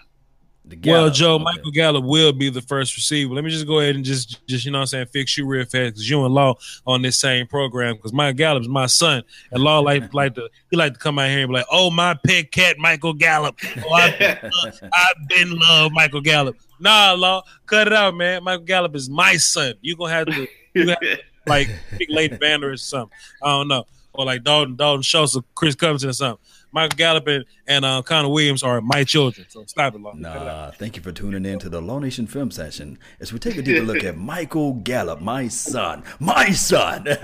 [0.85, 1.39] Well, Joe.
[1.39, 3.33] Michael Gallup will be the first receiver.
[3.33, 5.63] Let me just go ahead and just, just you know, I'm saying, fix you real
[5.63, 7.95] fast because you and Law on this same program.
[7.95, 11.29] Because Michael Gallup's my son, and Law like like to he like to come out
[11.29, 13.59] here and be like, "Oh, my pet cat, Michael Gallup.
[13.85, 14.37] Oh, I've been,
[14.93, 18.43] I've been love Michael Gallup." Nah, Law, cut it out, man.
[18.43, 19.73] Michael Gallup is my son.
[19.81, 23.15] You're gonna have to, you have to like big Leighton Vander or something.
[23.43, 23.85] I don't know
[24.17, 26.43] or like Dalton Dalton Schultz or Chris Covington or something.
[26.77, 29.47] Michael Gallup and, and uh, Connor Williams are my children.
[29.49, 30.21] So stop it, Long.
[30.21, 33.57] Nah, thank you for tuning in to the Law Nation Film Session as we take
[33.57, 37.05] a deeper look at Michael Gallup, my son, my son.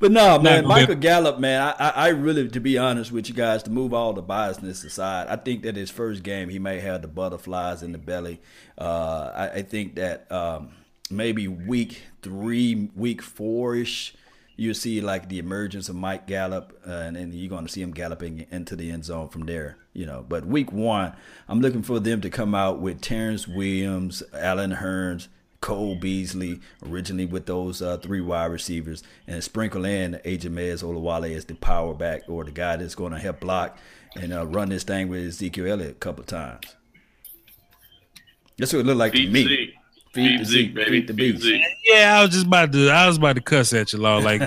[0.00, 3.62] but no, man, Michael Gallup, man, I, I really, to be honest with you guys,
[3.62, 7.02] to move all the biasness aside, I think that his first game he may have
[7.02, 8.40] the butterflies in the belly.
[8.76, 10.70] Uh, I, I, think that um,
[11.08, 14.16] maybe week three, week four ish
[14.60, 17.80] you see like the emergence of Mike Gallup, uh, and then you're going to see
[17.80, 19.78] him galloping into the end zone from there.
[19.94, 21.14] You know, but week one,
[21.48, 25.28] I'm looking for them to come out with Terrence Williams, Allen Hurns,
[25.62, 31.46] Cole Beasley, originally with those uh, three wide receivers, and sprinkle in Ajamayers Olawale as
[31.46, 33.78] the power back or the guy that's going to help block
[34.14, 36.76] and uh, run this thing with Ezekiel Elliott a couple times.
[38.58, 39.72] That's what it looked like to me.
[40.12, 40.90] Feed, the Zeke, baby.
[40.90, 41.46] Feed the beast.
[41.84, 42.88] Yeah, I was just about to.
[42.88, 44.18] I was about to cuss at you, law.
[44.20, 44.42] Like,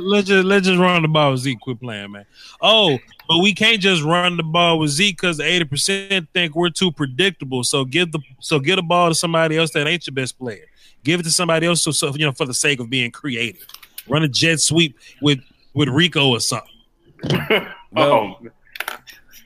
[0.00, 1.60] let's just let's just run the ball with Zeke.
[1.60, 2.26] Quit playing, man.
[2.60, 6.70] Oh, but we can't just run the ball with Zeke because eighty percent think we're
[6.70, 7.62] too predictable.
[7.62, 10.66] So give the so get a ball to somebody else that ain't your best player.
[11.04, 11.82] Give it to somebody else.
[11.82, 13.64] So, so you know, for the sake of being creative,
[14.08, 15.38] run a jet sweep with
[15.74, 16.68] with Rico or something.
[17.92, 18.40] well, oh.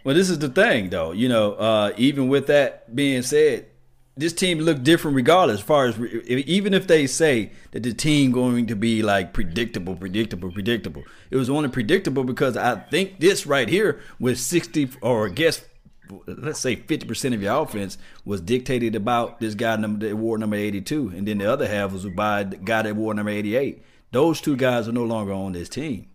[0.03, 1.12] well, this is the thing, though.
[1.12, 3.67] You know, uh, even with that being said,
[4.16, 5.61] this team looked different regardless.
[5.61, 9.96] As far as even if they say that the team going to be like predictable,
[9.96, 15.29] predictable, predictable, it was only predictable because I think this right here was sixty or
[15.29, 15.64] I guess
[16.27, 20.57] let's say fifty percent of your offense was dictated about this guy number award number
[20.57, 23.57] eighty two, and then the other half was by the guy that wore number eighty
[23.57, 23.83] eight.
[24.11, 26.09] Those two guys are no longer on this team.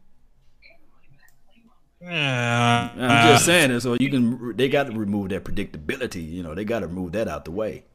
[2.02, 3.82] Yeah, I'm just saying it.
[3.82, 6.32] So you can, they got to remove that predictability.
[6.32, 7.86] You know, they got to remove that out the way.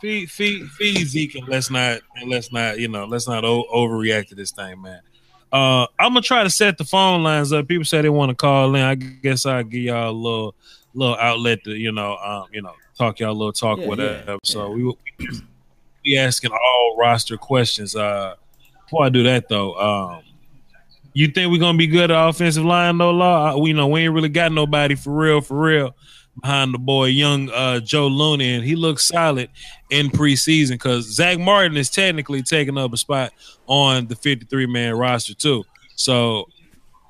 [0.00, 3.66] Feed, feed, feed Zeke, and let's not, and let's not, you know, let's not o-
[3.72, 5.00] overreact to this thing, man.
[5.52, 7.66] Uh, I'm gonna try to set the phone lines up.
[7.68, 8.82] People say they want to call in.
[8.82, 10.54] I guess I'll give y'all a little,
[10.94, 14.24] little outlet to, you know, um, you know, talk y'all a little talk, yeah, whatever.
[14.26, 14.92] Yeah, so yeah.
[15.18, 15.40] we
[16.04, 17.96] we asking all roster questions.
[17.96, 18.36] Uh,
[18.84, 20.22] before I do that though, um,
[21.12, 23.56] you think we're gonna be good at offensive line though, Law?
[23.58, 25.94] We know we ain't really got nobody for real, for real
[26.40, 29.50] behind the boy young uh, Joe Looney, and he looks solid
[29.90, 33.32] in preseason because Zack Martin is technically taking up a spot
[33.66, 35.64] on the 53 man roster too.
[35.96, 36.46] So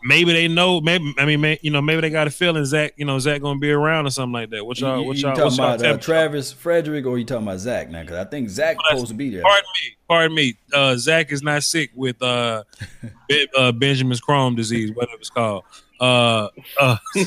[0.03, 0.81] maybe they know.
[0.81, 2.95] Maybe I mean, may, you know, maybe they got a feeling Zach.
[2.97, 4.65] You know, Zach gonna be around or something like that.
[4.65, 5.01] What y'all?
[5.01, 5.37] You, what you y'all?
[5.37, 8.03] talking y'all about uh, Travis Frederick or you talking about Zach now?
[8.03, 9.43] Because I think Zach supposed to be there.
[9.43, 9.97] Pardon me.
[10.09, 10.55] Pardon me.
[10.73, 12.65] Uh, Zach is not sick with uh,
[13.57, 15.65] uh, Benjamin's Chrome disease, whatever it's called.
[16.01, 16.97] Uh, uh,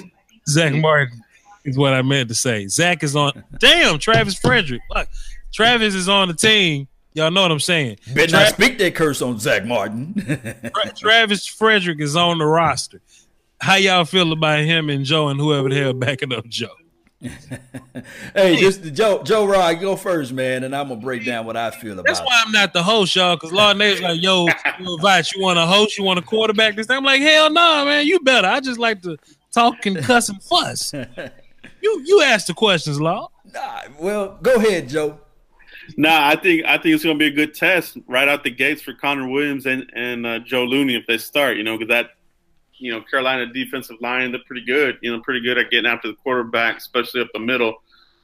[0.48, 1.22] Zack Martin
[1.66, 2.68] is what I meant to say.
[2.68, 3.44] Zach is on.
[3.60, 4.82] Damn, Travis Frederick.
[4.94, 5.08] Look,
[5.54, 6.88] Travis is on the team.
[7.14, 7.98] Y'all know what I'm saying.
[8.14, 10.16] Better Tra- not speak that curse on Zack Martin.
[10.98, 13.02] Travis Frederick is on the roster.
[13.62, 16.68] How y'all feel about him and Joe and whoever the hell backing up Joe?
[18.36, 21.72] hey, just Joe Joe Rod, go first, man, and I'm gonna break down what I
[21.72, 22.06] feel about.
[22.06, 23.38] That's why I'm not the host, y'all.
[23.38, 24.48] Because Law Nate's like, yo,
[24.80, 26.98] you invite, you want a host, you want a quarterback this time.
[26.98, 28.48] I'm like, hell no, nah, man, you better.
[28.48, 29.18] I just like to
[29.54, 30.94] talk and cuss and fuss.
[31.84, 33.30] You you ask the questions, Law.
[33.54, 35.20] Nah, well, go ahead, Joe.
[35.98, 38.50] Nah, I think I think it's going to be a good test right out the
[38.50, 41.58] gates for Connor Williams and and uh, Joe Looney if they start.
[41.58, 42.12] You know, because that
[42.76, 44.98] you know Carolina defensive line they're pretty good.
[45.02, 47.76] You know, pretty good at getting after the quarterback, especially up the middle.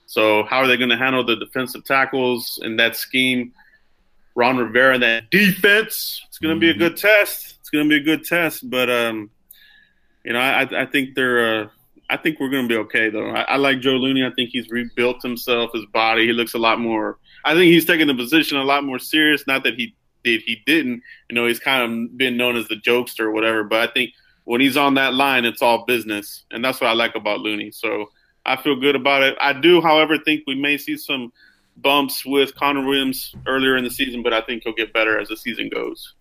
[0.06, 3.54] So how are they going to handle the defensive tackles in that scheme?
[4.36, 6.26] Ron Rivera and that defense.
[6.28, 7.58] It's going to be a good test.
[7.60, 8.70] It's going to be a good test.
[8.70, 9.30] But um,
[10.24, 11.64] you know, I I think they're.
[11.64, 11.68] Uh,
[12.12, 13.30] I think we're going to be okay, though.
[13.30, 14.26] I, I like Joe Looney.
[14.26, 16.26] I think he's rebuilt himself, his body.
[16.26, 17.20] He looks a lot more.
[17.46, 19.46] I think he's taking the position a lot more serious.
[19.48, 21.02] Not that he did, he didn't.
[21.30, 23.64] You know, he's kind of been known as the jokester or whatever.
[23.64, 24.12] But I think
[24.46, 27.72] when he's on that line, it's all business, and that's what I like about Looney.
[27.72, 28.10] So
[28.46, 29.38] I feel good about it.
[29.40, 31.32] I do, however, think we may see some
[31.78, 35.30] bumps with Connor Williams earlier in the season, but I think he'll get better as
[35.30, 36.16] the season goes.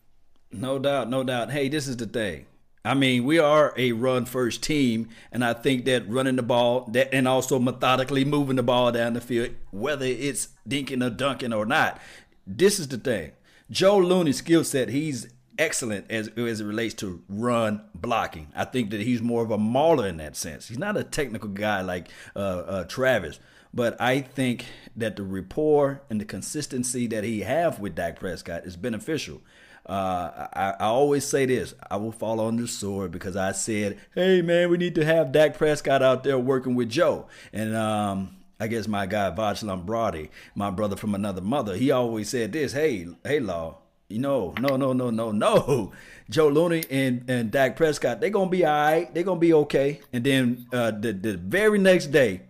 [0.53, 1.51] No doubt, no doubt.
[1.51, 2.47] Hey, this is the thing.
[2.85, 6.89] I mean, we are a run first team, and I think that running the ball
[6.93, 11.53] that and also methodically moving the ball down the field, whether it's dinking or dunking
[11.53, 12.01] or not,
[12.47, 13.33] this is the thing.
[13.71, 18.49] Joe Looney's skill set, he's excellent as as it relates to run blocking.
[18.55, 20.69] I think that he's more of a mauler in that sense.
[20.69, 23.41] He's not a technical guy like uh, uh, Travis,
[23.75, 24.65] but I think
[24.97, 29.43] that the rapport and the consistency that he have with Dak Prescott is beneficial.
[29.89, 33.99] Uh, I, I always say this: I will fall on the sword because I said,
[34.15, 38.37] "Hey, man, we need to have Dak Prescott out there working with Joe." And um,
[38.61, 42.73] I guess my guy Voch Lombardi, my brother from another mother, he always said this:
[42.73, 45.93] "Hey, hey, Law, you know, no, no, no, no, no.
[46.31, 49.15] Joe Looney and and Dak Prescott, they're gonna be all right.
[49.15, 52.43] They're gonna be okay." And then uh, the the very next day,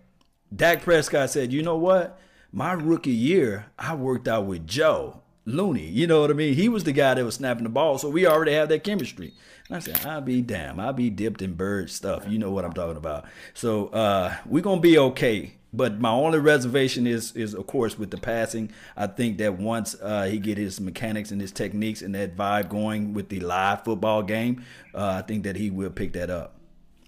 [0.55, 2.18] Dak Prescott said, "You know what?
[2.51, 5.87] My rookie year, I worked out with Joe." Looney.
[5.87, 6.54] You know what I mean?
[6.54, 9.34] He was the guy that was snapping the ball, so we already have that chemistry.
[9.68, 12.24] And I said, I'll be damn, I'll be dipped in bird stuff.
[12.28, 13.24] You know what I'm talking about.
[13.54, 15.54] So uh, we're gonna be okay.
[15.72, 18.72] But my only reservation is is of course with the passing.
[18.96, 22.68] I think that once uh, he get his mechanics and his techniques and that vibe
[22.68, 26.58] going with the live football game, uh, I think that he will pick that up.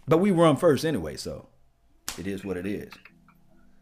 [0.07, 1.47] But we run first anyway, so
[2.19, 2.93] it is what it is.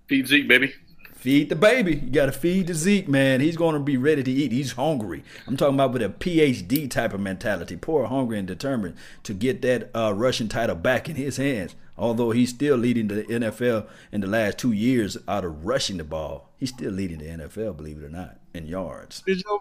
[0.09, 0.75] Feed Zeke, baby.
[1.18, 1.96] Feed the baby.
[1.96, 3.40] You got to feed the Zeke, man.
[3.40, 4.52] He's going to be ready to eat.
[4.52, 5.24] He's hungry.
[5.48, 7.76] I'm talking about with a PhD type of mentality.
[7.76, 11.74] Poor, hungry, and determined to get that uh, Russian title back in his hands.
[11.96, 16.04] Although he's still leading the NFL in the last two years out of rushing the
[16.04, 19.22] ball, he's still leading the NFL, believe it or not, in yards.
[19.22, 19.61] Did your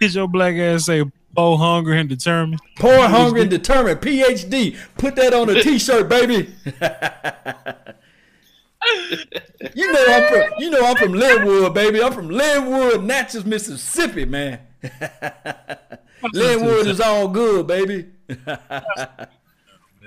[0.00, 1.04] did your black ass say
[1.36, 2.60] "Poor, hungry, and determined"?
[2.80, 4.00] Poor, hungry, and determined.
[4.00, 4.76] PhD.
[4.98, 6.52] Put that on a T-shirt, baby.
[9.74, 10.60] you know I'm from.
[10.60, 12.02] You know I'm from Linwood, baby.
[12.02, 14.60] I'm from Linwood, Natchez, Mississippi, man.
[16.32, 18.08] Linwood is all good, baby.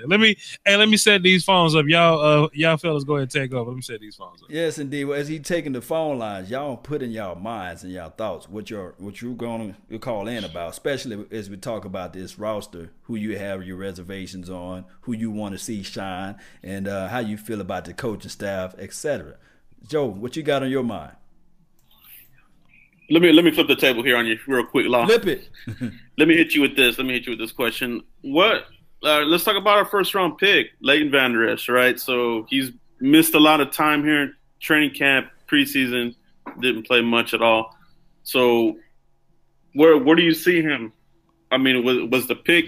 [0.06, 1.86] Let me hey, let me set these phones up.
[1.86, 3.70] Y'all uh y'all fellas go ahead and take over.
[3.70, 4.50] Let me set these phones up.
[4.50, 5.04] Yes, indeed.
[5.04, 8.48] Well, as he taking the phone lines, y'all put in y'all minds and y'all thoughts
[8.48, 12.38] what you're what you're going to call in about, especially as we talk about this
[12.38, 17.08] roster, who you have your reservations on, who you want to see shine, and uh,
[17.08, 19.36] how you feel about the coaching staff, etc.
[19.86, 21.12] Joe, what you got on your mind?
[23.10, 25.06] Let me let me flip the table here on you real quick, Law.
[25.06, 25.48] Flip it.
[26.16, 26.96] Let me hit you with this.
[26.96, 28.02] Let me hit you with this question.
[28.22, 28.66] What?
[29.04, 32.00] Uh, let's talk about our first round pick, Leighton Van Der Esch, right?
[32.00, 36.14] So he's missed a lot of time here in training camp, preseason,
[36.60, 37.76] didn't play much at all.
[38.22, 38.78] So
[39.74, 40.92] where where do you see him?
[41.50, 42.66] I mean, was was the pick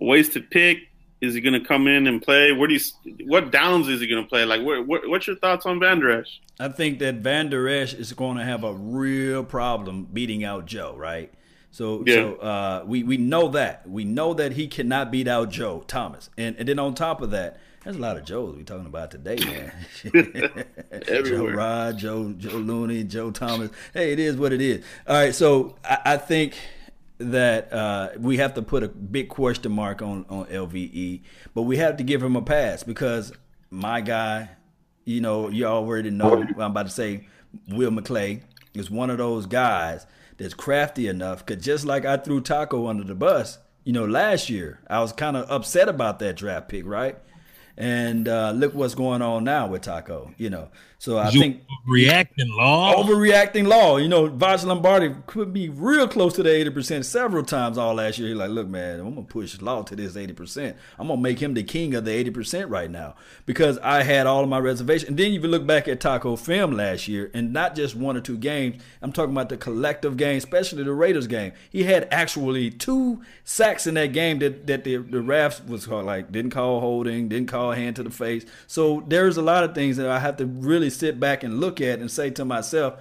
[0.00, 0.78] a wasted pick?
[1.22, 2.52] Is he going to come in and play?
[2.52, 2.80] Where do you?
[3.26, 4.44] What downs is he going to play?
[4.44, 6.40] Like, what, what, what's your thoughts on Van Der Esch?
[6.60, 10.66] I think that Van Der Esch is going to have a real problem beating out
[10.66, 11.32] Joe, right?
[11.76, 12.14] So, Yeah.
[12.14, 16.30] so uh, we we know that we know that he cannot beat out Joe Thomas,
[16.38, 19.10] and and then on top of that, there's a lot of Joes we talking about
[19.10, 19.72] today, man.
[21.26, 23.70] Joe Rod, Joe Joe Looney, Joe Thomas.
[23.92, 24.82] Hey, it is what it is.
[25.06, 26.54] All right, so I, I think
[27.18, 31.20] that uh, we have to put a big question mark on on LVE,
[31.52, 33.34] but we have to give him a pass because
[33.70, 34.48] my guy,
[35.04, 37.26] you know, you already know I'm about to say.
[37.68, 38.40] Will McClay
[38.72, 40.06] is one of those guys
[40.38, 41.44] that's crafty enough.
[41.46, 45.12] Cause just like I threw Taco under the bus, you know, last year I was
[45.12, 47.18] kind of upset about that draft pick, right?
[47.76, 50.70] And uh, look what's going on now with Taco, you know.
[50.98, 52.94] So I You think reacting law.
[53.02, 53.98] overreacting law.
[53.98, 58.18] You know, Voch Lombardi could be real close to the 80% several times all last
[58.18, 58.28] year.
[58.28, 60.74] He's like, look, man, I'm going to push law to this 80%.
[60.98, 64.26] I'm going to make him the king of the 80% right now because I had
[64.26, 65.10] all of my reservations.
[65.10, 68.16] And then if you look back at Taco film last year and not just one
[68.16, 68.82] or two games.
[69.02, 71.52] I'm talking about the collective game, especially the Raiders game.
[71.70, 76.06] He had actually two sacks in that game that, that the, the refs was called,
[76.06, 78.44] like, didn't call holding, didn't call hand to the face.
[78.66, 81.80] So there's a lot of things that I have to really sit back and look
[81.80, 82.94] at and say to myself,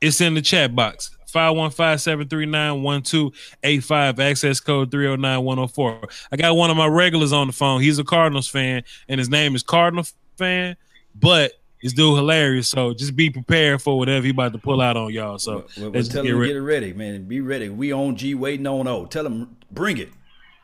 [0.00, 1.10] it's in the chat box.
[1.34, 8.04] 515-739-1285 access code 309-104 i got one of my regulars on the phone he's a
[8.04, 10.04] cardinals fan and his name is cardinal
[10.36, 10.76] fan
[11.14, 14.96] but this dude hilarious so just be prepared for whatever he about to pull out
[14.96, 17.24] on y'all so Well, well, let's tell get him to get it ready, man.
[17.24, 17.68] Be ready.
[17.68, 19.04] We on G waiting on O.
[19.06, 20.10] Tell him bring it.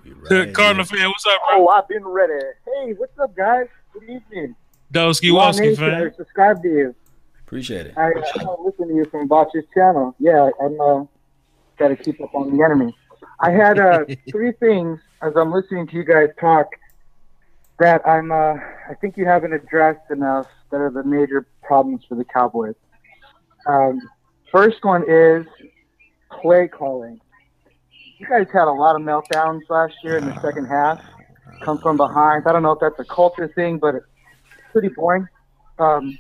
[0.03, 2.43] We right cardinal fan what's up bro Oh, I've been ready.
[2.65, 3.67] Hey, what's up, guys?
[3.93, 4.57] Good evening.
[4.93, 6.95] Dosky Long Woski Nation, fan I subscribe to you.
[7.47, 7.99] Appreciate it.
[7.99, 10.15] I, I don't listen to you from Voch's channel.
[10.19, 11.05] Yeah, I'm uh,
[11.79, 12.97] got to keep up on the enemy.
[13.41, 16.69] I had uh, three things as I'm listening to you guys talk
[17.81, 18.31] that I'm.
[18.31, 18.55] Uh,
[18.89, 22.77] I think you haven't addressed enough that are the major problems for the Cowboys.
[23.67, 24.01] Um,
[24.53, 25.47] first one is
[26.41, 27.21] play calling.
[28.19, 31.03] You guys had a lot of meltdowns last year in the second half.
[31.63, 32.45] Come from behind.
[32.47, 34.07] I don't know if that's a culture thing, but it's
[34.73, 35.27] pretty boring.
[35.79, 36.19] Um,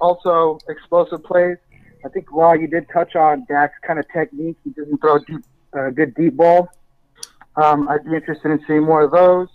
[0.00, 1.58] also, explosive plays.
[2.04, 4.56] I think Law, you did touch on Dak's kind of technique.
[4.64, 5.44] He doesn't throw a deep,
[5.78, 6.68] uh, good deep ball.
[7.56, 9.48] Um, I'd be interested in seeing more of those.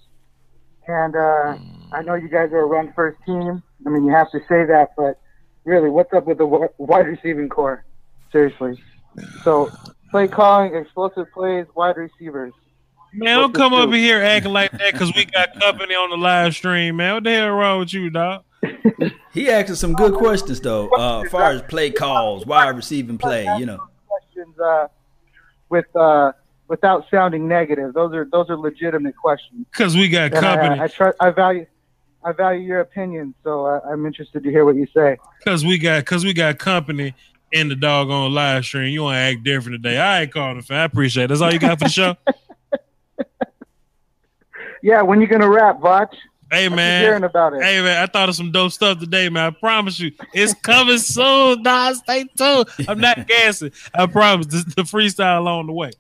[0.87, 1.57] And uh,
[1.91, 3.61] I know you guys are a run first team.
[3.85, 5.19] I mean, you have to say that, but
[5.63, 7.85] really, what's up with the wide receiving core?
[8.31, 8.81] Seriously.
[9.43, 9.71] So,
[10.11, 12.53] play calling, explosive plays, wide receivers.
[13.13, 16.17] man don't come this up here acting like that because we got company on the
[16.17, 18.43] live stream man what the hell wrong with you dog
[19.37, 23.43] He asked some good questions though, uh, as far as play calls, wide receiving play.
[23.59, 24.87] You know, questions uh,
[25.69, 26.31] with uh,
[26.67, 27.93] without sounding negative.
[27.93, 29.65] Those are those are legitimate questions.
[29.71, 31.65] because we got And company I, I, try, I value
[32.23, 35.17] I value your opinion, so I, I'm interested to hear what you say.
[35.45, 37.13] Cause we got cause we got company
[37.51, 38.91] in the doggone live stream.
[38.91, 39.97] You want to act different today.
[39.97, 40.79] I All right, Carter fan.
[40.79, 41.27] I appreciate it.
[41.29, 42.15] That's all you got for the show.
[44.83, 46.13] Yeah, when you gonna rap, Voch?
[46.51, 47.23] hey keep hearing man.
[47.23, 47.61] about it.
[47.63, 49.47] Hey man, I thought of some dope stuff today, man.
[49.47, 51.63] I promise you, it's coming soon.
[51.63, 52.67] Nah, stay tuned.
[52.87, 53.71] I'm not gassing.
[53.93, 54.45] I promise.
[54.47, 55.91] The freestyle along the way.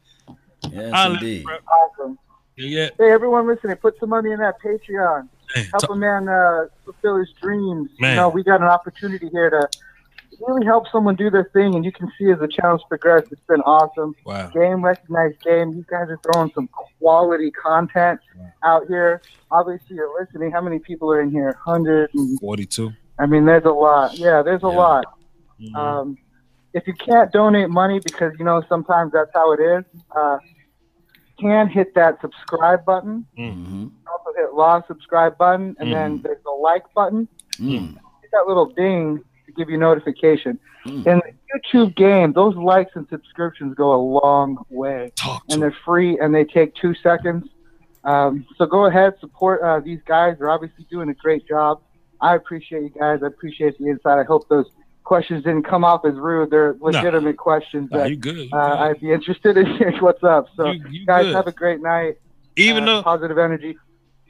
[0.71, 1.45] Yes I'll- indeed.
[1.47, 2.17] Awesome.
[2.59, 5.29] Yeah, Hey, everyone listening, put some money in that Patreon.
[5.55, 5.63] yeah.
[5.71, 7.91] Help a man uh, fulfill his dreams.
[7.99, 8.11] Man.
[8.11, 9.69] You know, we got an opportunity here to
[10.47, 13.41] really help someone do their thing, and you can see as the channel's progressed, it's
[13.47, 14.15] been awesome.
[14.25, 14.49] Wow.
[14.49, 15.71] game recognized game.
[15.73, 16.67] You guys are throwing some
[16.99, 18.19] quality content
[18.63, 19.21] out here.
[19.51, 20.49] Obviously, you're listening.
[20.51, 21.55] How many people are in here?
[21.63, 22.91] 142.
[23.19, 24.17] I mean, there's a lot.
[24.17, 24.77] Yeah, there's a Yeah.
[24.77, 25.05] lot.
[25.61, 25.75] Mhm.
[25.75, 26.17] Um,
[26.73, 29.83] if you can't donate money because you know sometimes that's how it is,
[30.15, 30.37] uh,
[31.39, 33.25] can hit that subscribe button.
[33.37, 33.87] Mm-hmm.
[34.11, 36.23] Also hit law subscribe button, and then Mhm.
[36.23, 37.27] there's the like button.
[37.57, 37.93] Mm.
[37.93, 40.59] Hit that little ding to give you notification.
[40.85, 41.05] Mm.
[41.07, 45.11] In the YouTube game, those likes and subscriptions go a long way.
[45.51, 47.47] And they're free and they take two seconds.
[48.03, 50.37] Um, so go ahead, support uh, these guys.
[50.39, 51.81] They're obviously doing a great job.
[52.21, 53.19] I appreciate you guys.
[53.23, 54.17] I appreciate the insight.
[54.17, 54.69] I hope those
[55.07, 56.49] questions didn't come off as rude.
[56.49, 58.35] They're legitimate questions Nah, that you good?
[58.37, 58.77] You uh, good.
[58.83, 60.47] I'd be interested in hearing what's up.
[60.57, 61.35] So, You- you guys, good.
[61.35, 62.17] have a great night.
[62.57, 63.77] even Uh, though positive energy.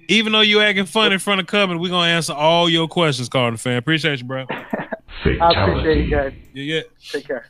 [0.07, 3.28] even though you acting fun in front of Covenant, we're gonna answer all your questions,
[3.28, 3.78] Cardinal fan.
[3.78, 4.45] Appreciate you, bro.
[4.49, 6.34] I appreciate you guys.
[6.53, 6.82] Yeah, yeah.
[7.11, 7.45] Take care.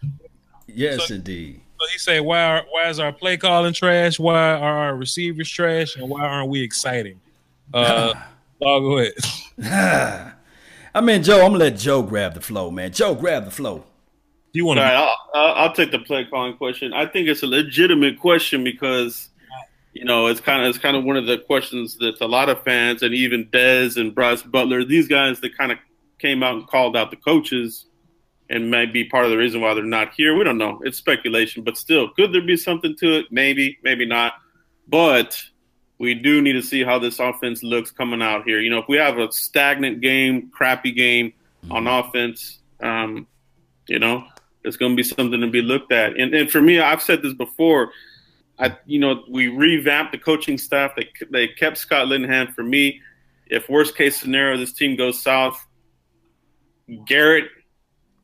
[0.68, 1.62] Yes, So- indeed.
[1.80, 2.42] So he said, "Why?
[2.44, 4.18] Are, why is our play calling trash?
[4.18, 5.96] Why are our receivers trash?
[5.96, 7.20] And why aren't we exciting?"
[7.72, 8.14] Uh,
[8.62, 10.34] dog, go ahead.
[10.94, 12.92] I mean, Joe, I'm gonna let Joe grab the flow, man.
[12.92, 13.84] Joe, grab the flow.
[14.54, 14.92] Do you want All to?
[14.92, 16.94] right, I'll, I'll, I'll take the play calling question.
[16.94, 19.30] I think it's a legitimate question because,
[19.94, 22.50] you know, it's kind of it's kind of one of the questions that a lot
[22.50, 25.78] of fans and even Dez and Brice Butler, these guys that kind of
[26.20, 27.86] came out and called out the coaches,
[28.50, 30.36] and may be part of the reason why they're not here.
[30.36, 30.80] We don't know.
[30.84, 33.26] It's speculation, but still, could there be something to it?
[33.30, 34.34] Maybe, maybe not.
[34.88, 35.44] But
[36.00, 38.60] we do need to see how this offense looks coming out here.
[38.60, 41.34] You know, if we have a stagnant game, crappy game
[41.72, 43.28] on offense, um,
[43.88, 44.26] you know,
[44.64, 46.20] it's going to be something to be looked at.
[46.20, 47.92] And, and for me, I've said this before.
[48.60, 50.96] I, you know, we revamped the coaching staff.
[50.96, 52.54] They they kept Scott Linehan.
[52.54, 53.02] For me,
[53.46, 55.64] if worst case scenario, this team goes south,
[57.06, 57.50] Garrett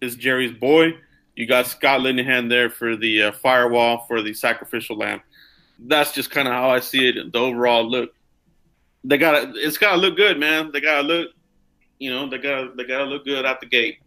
[0.02, 0.98] is Jerry's boy.
[1.36, 5.22] You got Scott Linehan there for the uh, firewall for the sacrificial lamb.
[5.80, 7.32] That's just kind of how I see it.
[7.32, 8.14] The overall look.
[9.04, 10.72] They got to It's got to look good, man.
[10.72, 11.30] They got to look.
[12.00, 14.00] You know, they got they got to look good out the gate.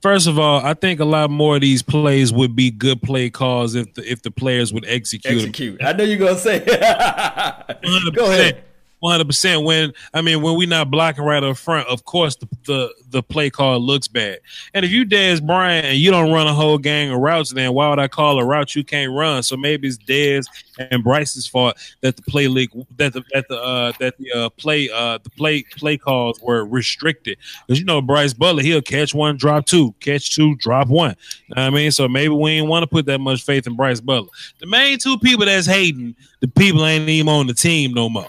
[0.00, 3.30] First of all, I think a lot more of these plays would be good play
[3.30, 5.40] calls if the if the players would execute.
[5.40, 5.48] them.
[5.48, 5.82] Execute.
[5.82, 6.60] I know you're gonna say.
[8.14, 8.64] Go ahead.
[9.00, 9.64] One hundred percent.
[9.64, 13.22] When I mean, when we're not blocking right up front, of course the, the the
[13.22, 14.40] play call looks bad.
[14.74, 17.72] And if you Dez Bryant and you don't run a whole gang of routes, then
[17.74, 19.42] why would I call a route you can't run?
[19.42, 20.46] So maybe it's Dez
[20.78, 24.48] and Brice's fault that the play league that the that the uh, that the uh,
[24.50, 29.14] play uh, the play play calls were restricted because you know Brice Butler he'll catch
[29.14, 31.14] one, drop two, catch two, drop one.
[31.48, 33.66] You know what I mean, so maybe we ain't want to put that much faith
[33.66, 34.30] in Brice Butler.
[34.58, 38.28] The main two people that's hating, the people ain't even on the team no more.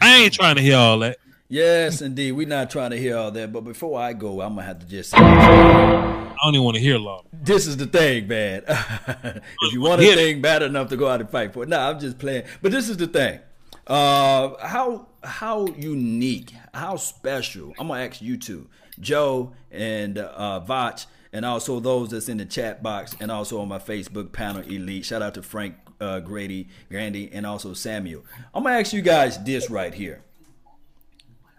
[0.00, 1.18] I ain't trying to hear all that.
[1.48, 2.32] Yes, indeed.
[2.32, 4.86] We're not trying to hear all that, but before I go, I'm gonna have to
[4.86, 7.22] just say I don't even want to hear long.
[7.32, 8.62] this is the thing, man.
[8.68, 11.78] if you want a thing bad enough to go out and fight for it, no,
[11.78, 12.44] I'm just playing.
[12.62, 13.40] But this is the thing.
[13.86, 17.72] Uh, how how unique, how special?
[17.78, 18.68] I'm gonna ask you two,
[18.98, 23.68] Joe and uh, Voch, and also those that's in the chat box, and also on
[23.68, 25.04] my Facebook panel, Elite.
[25.04, 28.24] Shout out to Frank uh, Grady, Grandy, and also Samuel.
[28.54, 30.22] I'm gonna ask you guys this right here.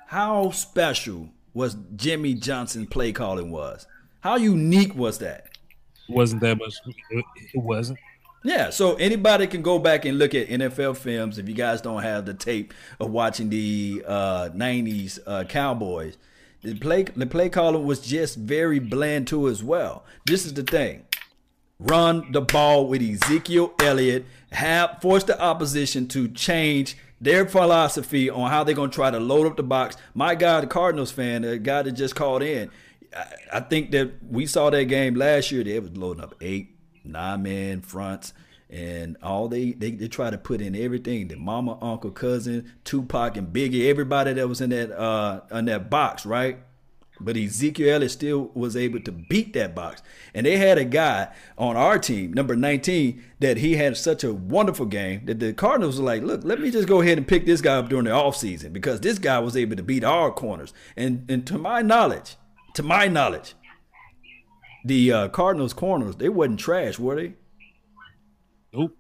[0.07, 3.88] How special was Jimmy Johnson play calling was?
[4.21, 5.47] How unique was that?
[6.09, 6.75] Wasn't that much?
[7.09, 7.25] It,
[7.55, 7.99] wasn't.
[8.43, 12.03] Yeah, so anybody can go back and look at NFL films if you guys don't
[12.03, 16.17] have the tape of watching the uh, '90s uh, Cowboys.
[16.61, 20.05] The play the play calling was just very bland too as well.
[20.25, 21.03] This is the thing:
[21.80, 28.49] run the ball with Ezekiel Elliott, have force the opposition to change their philosophy on
[28.49, 29.97] how they're going to try to load up the box.
[30.13, 32.69] My guy, the Cardinals fan, the guy that just called in,
[33.51, 35.63] I, think that we saw that game last year.
[35.63, 38.34] They was loading up eight, nine man fronts.
[38.69, 43.38] And all they, they they try to put in everything the mama, uncle, cousin, Tupac,
[43.38, 46.59] and Biggie, everybody that was in that uh in that box, right?
[47.20, 50.01] But Ezekiel Elliott still was able to beat that box.
[50.34, 54.34] And they had a guy on our team, number 19, that he had such a
[54.34, 57.45] wonderful game that the Cardinals were like, look, let me just go ahead and pick
[57.45, 60.74] this guy up during the offseason because this guy was able to beat our corners.
[60.95, 62.36] And and to my knowledge,
[62.76, 63.55] to my knowledge,
[64.86, 67.34] the uh, Cardinals corners, they wasn't trash, were they?
[68.74, 68.95] Nope.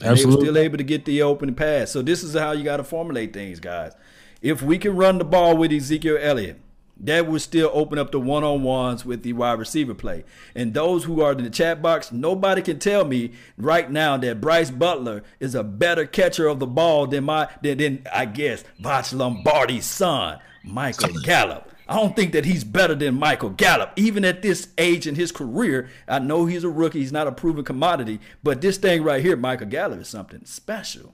[0.00, 1.90] And they were still able to get the open pass.
[1.90, 3.92] So this is how you got to formulate things, guys.
[4.40, 6.60] If we can run the ball with Ezekiel Elliott,
[7.02, 10.24] that would still open up the one-on-ones with the wide receiver play.
[10.54, 14.40] And those who are in the chat box, nobody can tell me right now that
[14.40, 18.64] Brice Butler is a better catcher of the ball than my than, than I guess
[18.80, 21.68] Voch Lombardi's son, Michael Gallup.
[21.88, 25.32] I don't think that he's better than Michael Gallup, even at this age in his
[25.32, 25.90] career.
[26.06, 28.20] I know he's a rookie; he's not a proven commodity.
[28.42, 31.12] But this thing right here, Michael Gallup, is something special.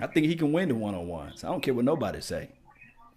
[0.00, 1.42] I think he can win the one-on-ones.
[1.42, 2.50] I don't care what nobody say.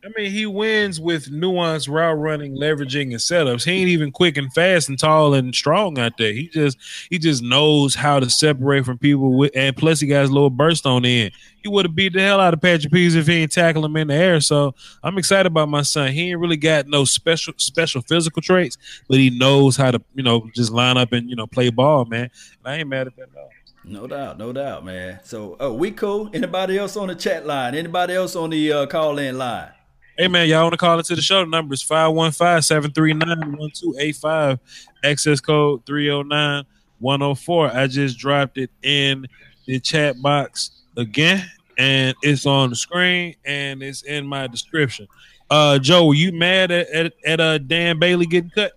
[0.04, 3.66] I mean, he wins with nuanced route running, leveraging, and setups.
[3.66, 6.32] He ain't even quick and fast and tall and strong out there.
[6.32, 6.78] He just
[7.10, 9.38] he just knows how to separate from people.
[9.38, 11.32] With, and plus, he got his little burst on the end.
[11.62, 13.98] He would have beat the hell out of Patrick Peterson if he ain't tackle him
[13.98, 14.40] in the air.
[14.40, 14.74] So
[15.04, 16.14] I'm excited about my son.
[16.14, 18.78] He ain't really got no special special physical traits,
[19.10, 22.06] but he knows how to you know just line up and you know play ball,
[22.06, 22.30] man.
[22.64, 23.50] And I ain't mad at that at all.
[23.84, 25.20] No doubt, no doubt, man.
[25.24, 26.30] So, oh, we cool.
[26.34, 27.74] Anybody else on the chat line?
[27.74, 29.72] Anybody else on the uh, call in line?
[30.20, 31.40] Hey man, y'all want to call into the show?
[31.40, 34.60] The number is 515-739-1285.
[35.02, 37.74] Access code 309-104.
[37.74, 39.26] I just dropped it in
[39.66, 45.08] the chat box again, and it's on the screen and it's in my description.
[45.50, 48.74] Uh Joe, were you mad at, at, at uh Dan Bailey getting cut?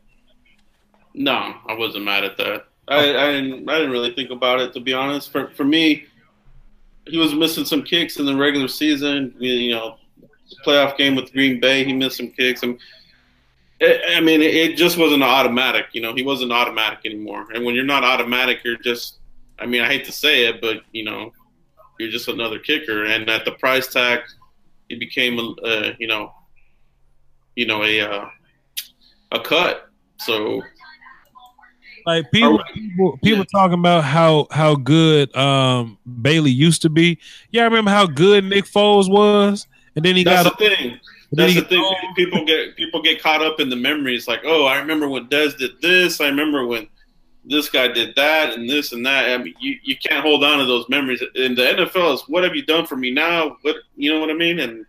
[1.13, 2.67] No, I wasn't mad at that.
[2.87, 3.69] I, I didn't.
[3.69, 5.33] I didn't really think about it to be honest.
[5.33, 6.05] For for me,
[7.09, 9.35] he was missing some kicks in the regular season.
[9.41, 9.97] You know,
[10.67, 12.63] playoff game with Green Bay, he missed some kicks.
[12.63, 12.79] And
[13.81, 15.87] I mean, it just wasn't automatic.
[15.93, 17.49] You know, he wasn't automatic anymore.
[17.53, 19.19] And when you're not automatic, you're just.
[19.59, 21.33] I mean, I hate to say it, but you know,
[21.99, 23.05] you're just another kicker.
[23.05, 24.21] And at the price tag,
[24.89, 26.33] he became a, you know,
[27.55, 28.29] you know, a uh,
[29.33, 29.89] a cut.
[30.19, 30.63] So
[32.07, 33.45] like people, people, people yeah.
[33.53, 37.19] talking about how how good um Bailey used to be.
[37.51, 39.67] Yeah, I remember how good Nick Foles was,
[39.97, 41.01] and then he That's got the thing.
[41.33, 41.95] That's the thing.
[42.15, 44.29] People get people get caught up in the memories.
[44.29, 46.21] Like, oh, I remember when Dez did this.
[46.21, 46.89] I remember when
[47.45, 49.31] this guy did that and this and that.
[49.31, 51.23] I mean, you, you can't hold on to those memories.
[51.35, 53.57] In the NFL, is what have you done for me now?
[53.63, 54.59] What you know what I mean?
[54.59, 54.87] And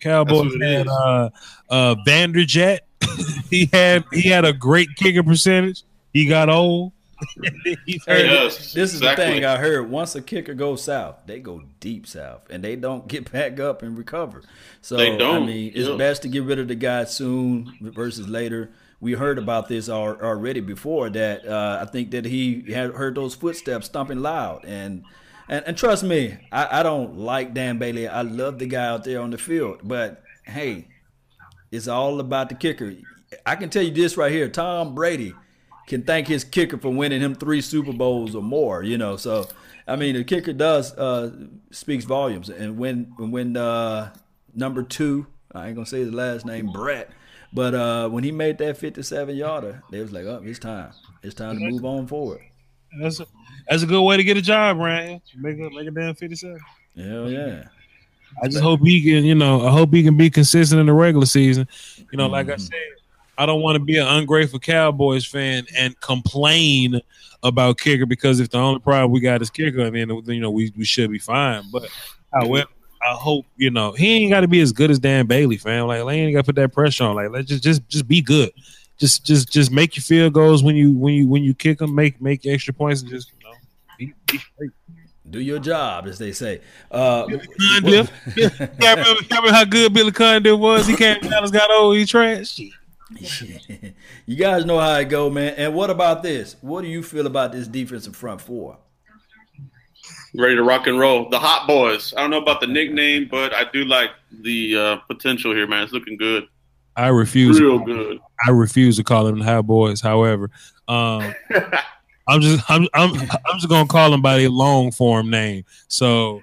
[0.00, 1.30] Cowboys had uh,
[1.68, 2.80] uh, Vanderjagt.
[3.50, 5.84] he had he had a great kicking percentage.
[6.12, 6.92] He got old.
[7.64, 9.24] hey, yes, this is exactly.
[9.24, 9.90] the thing I heard.
[9.90, 13.82] Once a kicker goes south, they go deep south, and they don't get back up
[13.82, 14.42] and recover.
[14.80, 15.96] So I mean, it's yeah.
[15.96, 18.70] best to get rid of the guy soon versus later.
[19.00, 21.46] We heard about this already before that.
[21.46, 25.04] Uh, I think that he had heard those footsteps stomping loud, and
[25.48, 28.08] and, and trust me, I, I don't like Dan Bailey.
[28.08, 30.88] I love the guy out there on the field, but hey,
[31.70, 32.94] it's all about the kicker.
[33.46, 35.34] I can tell you this right here: Tom Brady
[35.90, 38.82] can thank his kicker for winning him three Super Bowls or more.
[38.82, 39.46] You know, so
[39.86, 41.32] I mean, the kicker does uh,
[41.70, 42.48] speaks volumes.
[42.48, 44.14] And when when uh,
[44.54, 47.10] number two, I ain't gonna say his last name, Brett,
[47.52, 50.92] but uh, when he made that fifty-seven yarder, they was like, "Oh, it's time.
[51.22, 52.40] It's time to move on forward."
[53.00, 53.26] That's a,
[53.68, 55.20] that's a good way to get a job, right?
[55.36, 56.60] Make a make a damn fifty-seven.
[56.96, 57.64] Hell yeah.
[58.40, 60.92] I just hope he can, you know, I hope he can be consistent in the
[60.92, 61.66] regular season.
[62.12, 62.54] You know, like mm-hmm.
[62.54, 62.99] I said,
[63.40, 67.00] I don't want to be an ungrateful Cowboys fan and complain
[67.42, 70.50] about kicker because if the only problem we got is kicker, I then you know
[70.50, 71.62] we, we should be fine.
[71.72, 71.88] But
[72.34, 72.68] however,
[73.00, 75.86] I hope you know he ain't got to be as good as Dan Bailey, fam.
[75.86, 77.16] Like, they ain't got to put that pressure on.
[77.16, 78.50] Like, let's just just just be good.
[78.98, 81.94] Just just just make your field goals when you when you when you kick them.
[81.94, 83.54] Make make extra points and just you know
[83.96, 84.70] be, be straight
[85.30, 86.60] do your job, as they say.
[86.90, 88.10] Uh, Billy Cundiff.
[88.36, 90.88] yeah, remember, remember how good Billy Cundiff was?
[90.88, 92.60] He came Dallas, got old, he trash.
[94.26, 95.54] you guys know how it go, man.
[95.56, 96.56] And what about this?
[96.60, 98.78] What do you feel about this defensive front four?
[100.34, 101.28] Ready to rock and roll.
[101.28, 102.14] The Hot Boys.
[102.16, 105.82] I don't know about the nickname, but I do like the uh, potential here, man.
[105.82, 106.46] It's looking good.
[106.96, 107.60] I refuse.
[107.60, 108.20] Real good.
[108.46, 110.00] I refuse to call them the Hot Boys.
[110.00, 110.50] However,
[110.86, 111.34] um,
[112.28, 115.64] I'm just I'm I'm I'm just gonna call them by their long form name.
[115.88, 116.42] So,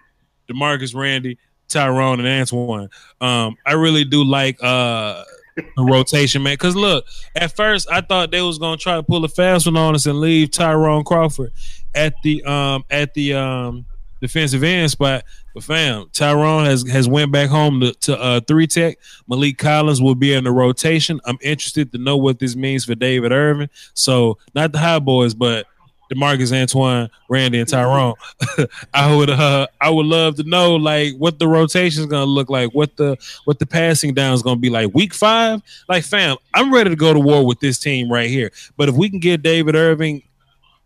[0.50, 1.38] Demarcus, Randy,
[1.70, 2.90] Tyrone, and Antoine.
[3.22, 5.24] Um, I really do like uh
[5.58, 6.54] the rotation, man.
[6.54, 7.06] Because look,
[7.36, 10.06] at first I thought they was gonna try to pull a fast one on us
[10.06, 11.52] and leave Tyrone Crawford
[11.96, 13.86] at the um at the um
[14.22, 15.24] defensive end spot.
[15.54, 18.98] But fam, Tyrone has has went back home to, to uh, three tech.
[19.30, 21.20] Maliek Collins will be in the rotation.
[21.26, 23.70] I'm interested to know what this means for David Irving.
[23.94, 25.66] So not the high boys, but
[26.14, 28.14] Demarcus Antoine, Randy, and Tyrone.
[28.94, 32.50] I would uh, I would love to know like what the rotation is gonna look
[32.50, 34.94] like, what the what the passing down is gonna be like.
[34.94, 38.52] Week five, like fam, I'm ready to go to war with this team right here.
[38.78, 40.24] But if we can get David Irving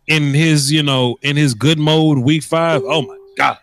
[0.07, 3.57] in his, you know, in his good mode week five, oh my god.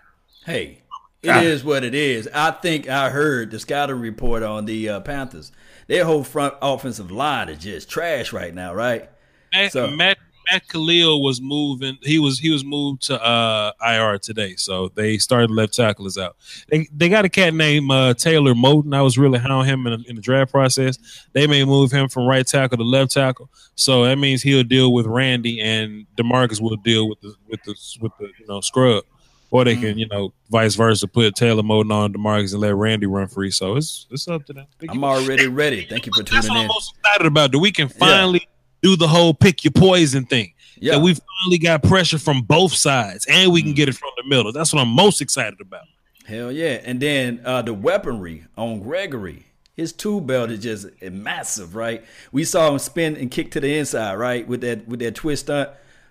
[0.44, 0.78] Hey,
[1.22, 2.28] it is what it is.
[2.32, 5.52] I think I heard the scouting report on the uh, Panthers.
[5.86, 9.10] Their whole front offensive line is just trash right now, right?
[9.52, 10.18] Matt, so, Matt
[10.50, 11.98] Matt Kalil was moving.
[12.02, 16.36] He was he was moved to uh, IR today, so they started left tacklers out.
[16.68, 18.94] They they got a cat named uh, Taylor Moton.
[18.94, 20.98] I was really high on him in, in, the draft process.
[21.32, 24.92] They may move him from right tackle to left tackle, so that means he'll deal
[24.92, 29.04] with Randy and Demarcus will deal with the with the with the you know scrub.
[29.50, 30.00] Or they can, mm.
[30.00, 33.50] you know, vice versa, put Taylor Moton on Demarcus and let Randy run free.
[33.50, 34.66] So it's it's up to them.
[34.90, 35.86] I'm already ready.
[35.86, 36.62] Thank you for tuning That's what in.
[36.64, 37.52] I'm most excited about.
[37.52, 40.52] That we can finally yeah do the whole pick your poison thing.
[40.80, 40.94] Yeah.
[40.94, 44.28] That we finally got pressure from both sides and we can get it from the
[44.28, 44.52] middle.
[44.52, 45.84] That's what I'm most excited about.
[46.24, 46.80] Hell yeah.
[46.84, 49.46] And then uh, the weaponry on Gregory.
[49.76, 52.04] His tool belt is just massive, right?
[52.32, 54.46] We saw him spin and kick to the inside, right?
[54.46, 55.70] With that with that twist stunt.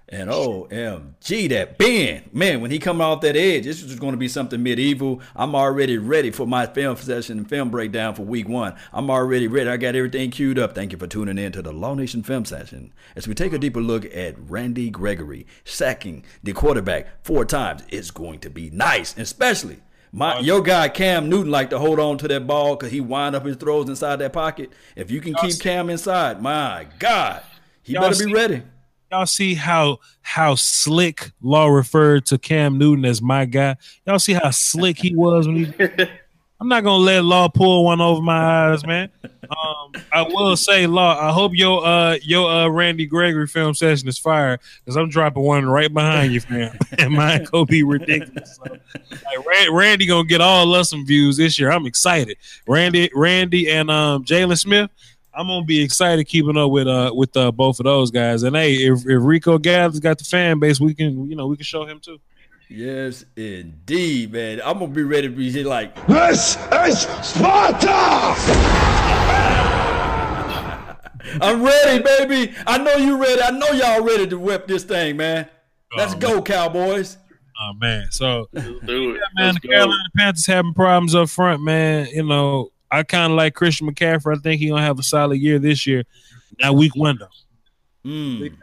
[0.09, 4.17] And OMG, that Ben, man, when he come off that edge, this is going to
[4.17, 5.19] be something medieval.
[5.35, 8.75] I'm already ready for my film session and film breakdown for week one.
[8.93, 9.69] I'm already ready.
[9.69, 10.73] I got everything queued up.
[10.73, 13.57] Thank you for tuning in to the Law Nation Film Session as we take a
[13.57, 17.83] deeper look at Randy Gregory sacking the quarterback four times.
[17.89, 19.81] It's going to be nice, especially
[20.13, 23.35] my your guy Cam Newton like to hold on to that ball because he wind
[23.35, 24.71] up his throws inside that pocket.
[24.95, 27.43] If you can keep Cam inside, my God,
[27.83, 28.63] he better be ready
[29.11, 33.75] y'all see how how slick Law referred to Cam Newton as my guy?
[34.05, 36.07] Y'all see how slick he was when he.
[36.59, 39.11] I'm not gonna let Law pull one over my eyes, man.
[39.23, 44.07] Um, I will say, Law, I hope your uh your uh Randy Gregory film session
[44.07, 46.75] is fire because I'm dropping one right behind you, fam.
[46.97, 48.55] and mine gonna be ridiculous.
[48.63, 48.75] So,
[49.11, 51.71] like, Randy gonna get all us some views this year.
[51.71, 52.37] I'm excited.
[52.67, 54.89] Randy, Randy, and um Jaylon Smith
[55.37, 58.41] I'm gonna be excited keeping up with uh with uh both of those guys.
[58.41, 61.55] And hey, if, if Rico Gathers got the fan base, we can you know we
[61.55, 62.17] can show him too.
[62.69, 64.61] Yes, indeed, man.
[64.65, 67.87] I'm gonna be ready to be like This is Sparta.
[71.39, 72.55] I'm ready, baby.
[72.65, 73.41] I know you ready.
[73.41, 75.47] I know y'all ready to whip this thing, man.
[75.95, 76.43] Let's oh, go, man.
[76.45, 77.17] Cowboys.
[77.59, 78.61] Oh man, so yeah,
[79.35, 82.07] man, the Carolina Panthers having problems up front, man.
[82.07, 84.37] You know, I kind of like Christian McCaffrey.
[84.37, 86.03] I think he's gonna have a solid year this year.
[86.59, 87.27] That week window.
[88.05, 88.55] Mm.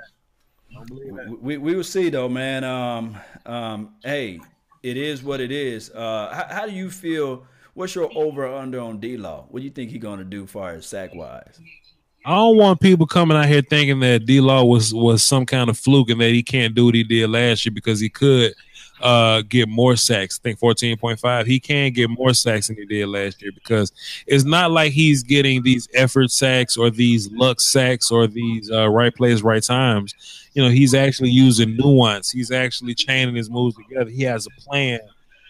[1.41, 2.65] We, we will see though, man.
[2.65, 3.17] Um,
[3.47, 4.41] um, hey,
[4.83, 5.91] it is what it is.
[5.91, 7.47] Uh, how, how do you feel?
[7.75, 9.47] What's your over under on D Law?
[9.49, 11.61] What do you think he's gonna do far as sack wise?
[12.27, 15.69] I don't want people coming out here thinking that D Law was was some kind
[15.69, 18.55] of fluke and that he can't do what he did last year because he could
[19.05, 20.41] uh, get more sacks.
[20.41, 21.47] I think 14.5.
[21.47, 23.93] He can get more sacks than he did last year because
[24.27, 28.89] it's not like he's getting these effort sacks or these luck sacks or these uh,
[28.89, 30.15] right plays, right times.
[30.55, 32.31] You know, he's actually using nuance.
[32.31, 34.09] He's actually chaining his moves together.
[34.09, 35.01] He has a plan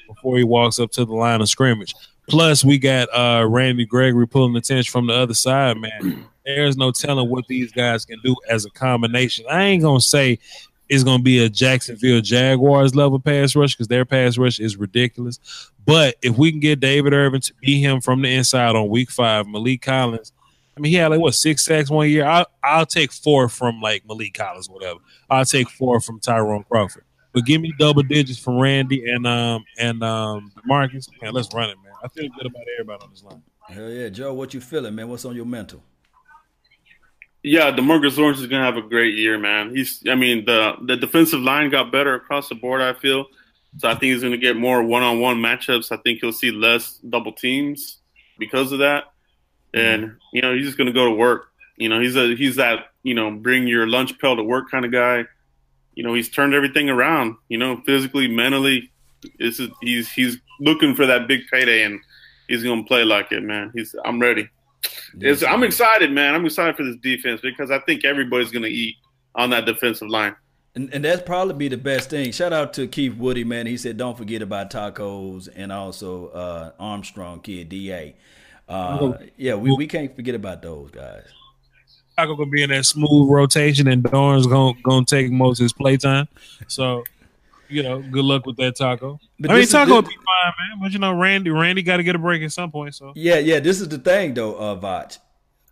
[0.08, 1.94] before he walks up to the line of scrimmage.
[2.28, 6.26] Plus, we got uh, Randy Gregory pulling attention from the other side, man.
[6.44, 9.46] There's no telling what these guys can do as a combination.
[9.48, 10.40] I ain't gonna say
[10.88, 14.76] is going to be a Jacksonville Jaguars level pass rush because their pass rush is
[14.76, 15.38] ridiculous.
[15.84, 19.10] But if we can get David Irving to beat him from the inside on week
[19.10, 20.32] five, Maliek Collins,
[20.76, 22.24] I mean, he had like what six sacks one year.
[22.24, 25.00] I'll, I'll take four from like Maliek Collins, whatever.
[25.30, 27.04] I'll take four from Tyrone Crawford.
[27.32, 31.08] But give me double digits from Randy and um and um Marcus.
[31.20, 31.92] Man, let's run it, man.
[32.02, 33.42] I feel good about everybody on this line.
[33.68, 34.32] Hell yeah, Joe.
[34.34, 35.08] What you feeling, man?
[35.08, 35.82] What's on your mental?
[37.46, 39.76] Yeah, Demarcus Lawrence is gonna have a great year, man.
[39.76, 42.80] He's, I mean, the the defensive line got better across the board.
[42.80, 43.26] I feel
[43.76, 43.86] so.
[43.86, 45.92] I think he's gonna get more one on one matchups.
[45.92, 47.98] I think he'll see less double teams
[48.38, 49.04] because of that.
[49.74, 50.16] And mm-hmm.
[50.32, 51.48] you know, he's just gonna go to work.
[51.76, 54.86] You know, he's a he's that you know bring your lunch pail to work kind
[54.86, 55.26] of guy.
[55.92, 57.36] You know, he's turned everything around.
[57.50, 58.90] You know, physically, mentally,
[59.38, 62.00] this is he's he's looking for that big payday, and
[62.48, 63.70] he's gonna play like it, man.
[63.74, 64.48] He's I'm ready.
[65.16, 66.34] Yes, I'm excited, man.
[66.34, 68.96] I'm excited for this defense because I think everybody's going to eat
[69.34, 70.34] on that defensive line.
[70.76, 72.32] And, and that's probably be the best thing.
[72.32, 73.66] Shout out to Keith Woody, man.
[73.66, 78.14] He said, "Don't forget about tacos and also uh, Armstrong kid Da."
[78.68, 81.22] Uh, yeah, we, we can't forget about those guys.
[82.16, 85.72] Taco gonna be in that smooth rotation, and Dorn's gonna gonna take most of his
[85.72, 86.28] playtime.
[86.68, 87.04] So
[87.74, 89.18] you know, good luck with that taco.
[89.38, 90.78] But I mean, taco would be fine, man.
[90.80, 92.94] But you know, Randy, Randy got to get a break at some point.
[92.94, 93.60] So yeah, yeah.
[93.60, 95.18] This is the thing, though, uh, Voch.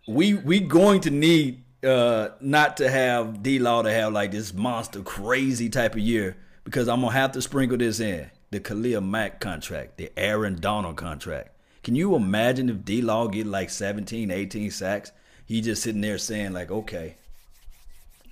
[0.09, 4.53] We we going to need uh not to have D Law to have like this
[4.53, 9.00] monster crazy type of year because I'm gonna have to sprinkle this in the Khalil
[9.00, 11.50] Mack contract, the Aaron Donald contract.
[11.82, 15.11] Can you imagine if D Law get like 17, 18 sacks?
[15.46, 17.16] He just sitting there saying like, okay,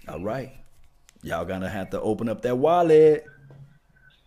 [0.09, 0.53] all right,
[1.23, 3.25] y'all gonna have to open up that wallet.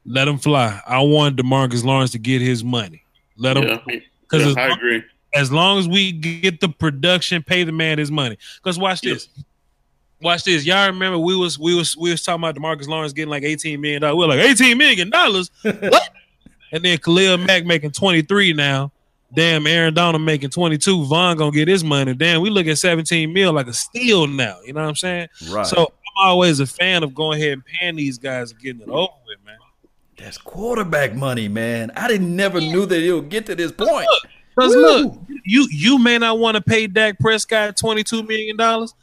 [0.05, 0.81] Let him fly.
[0.85, 3.03] I want Demarcus Lawrence to get his money.
[3.37, 3.79] Let him.
[4.21, 5.03] Because yeah, I agree.
[5.33, 8.37] As long as we get the production, pay the man his money.
[8.57, 9.29] Because watch this.
[10.21, 10.65] Watch this.
[10.65, 13.81] Y'all remember we was we was we was talking about Demarcus Lawrence getting like eighteen
[13.81, 14.17] million dollars.
[14.17, 15.51] We are like eighteen million dollars.
[15.61, 16.09] what?
[16.71, 18.91] And then Khalil Mack making twenty three now.
[19.35, 21.05] Damn, Aaron Donald making 22.
[21.05, 22.13] Von gonna get his money.
[22.13, 24.59] Damn, we look at 17 mil like a steal now.
[24.63, 25.27] You know what I'm saying?
[25.49, 25.65] Right.
[25.65, 28.89] So I'm always a fan of going ahead and paying these guys and getting it
[28.89, 29.42] over with, man.
[30.17, 31.91] That's quarterback money, man.
[31.95, 34.07] I didn't never knew that it would get to this point.
[34.55, 38.93] Because look, you you may not want to pay Dak Prescott twenty two million dollars.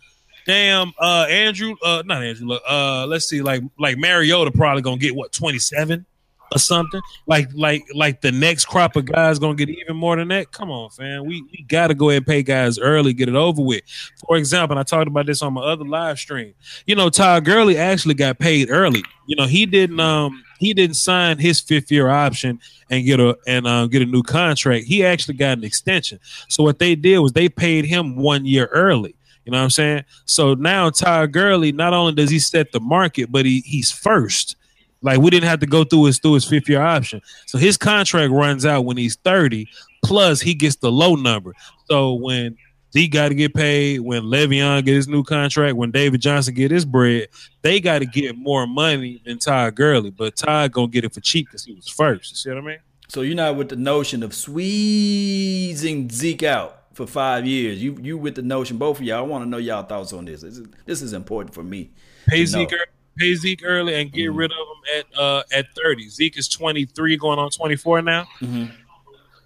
[0.47, 2.53] Damn, uh, Andrew, uh, not Andrew.
[2.53, 6.07] Uh, let's see, like like Mariota probably gonna get what twenty seven.
[6.53, 7.01] or something.
[7.27, 10.53] Like like like the next crop of guys gonna get even more than that.
[10.53, 11.25] Come on, fam.
[11.25, 13.83] We we gotta go ahead and pay guys early, get it over with.
[14.27, 16.55] For example, I talked about this on my other live stream.
[16.87, 19.03] You know, Todd Gurley actually got paid early.
[19.27, 23.37] You know, he didn't um he didn't sign his fifth year option and get a
[23.47, 24.85] and uh, get a new contract.
[24.85, 26.21] He actually got an extension.
[26.49, 29.17] So what they did was they paid him one year early.
[29.47, 30.05] You know what I'm saying?
[30.27, 34.57] So now Ty Gurley, not only does he set the market, but he he's first.
[35.01, 37.23] Like we didn't have to go through his through his fifth year option.
[37.47, 39.67] So his contract runs out when he's 30,
[40.05, 41.55] plus he gets the low number.
[41.87, 42.55] So when
[42.93, 46.70] Zeke got to get paid, when Le'Veon get his new contract, when David Johnson get
[46.70, 47.28] his bread,
[47.62, 50.11] they got to get more money than Todd Gurley.
[50.11, 52.30] But Todd gonna get it for cheap because he was first.
[52.30, 52.78] You see what I mean?
[53.09, 57.82] So you're not with the notion of squeezing Zeke out for five years.
[57.82, 59.18] You you with the notion, both of y'all.
[59.18, 60.43] I want to know y'all thoughts on this.
[60.43, 61.91] This is, this is important for me.
[62.28, 62.84] Pay Zeke, early,
[63.18, 64.36] pay Zeke early and get mm-hmm.
[64.36, 66.09] rid of him at uh, at 30.
[66.09, 68.22] Zeke is 23, going on 24 now.
[68.41, 68.64] Mm-hmm.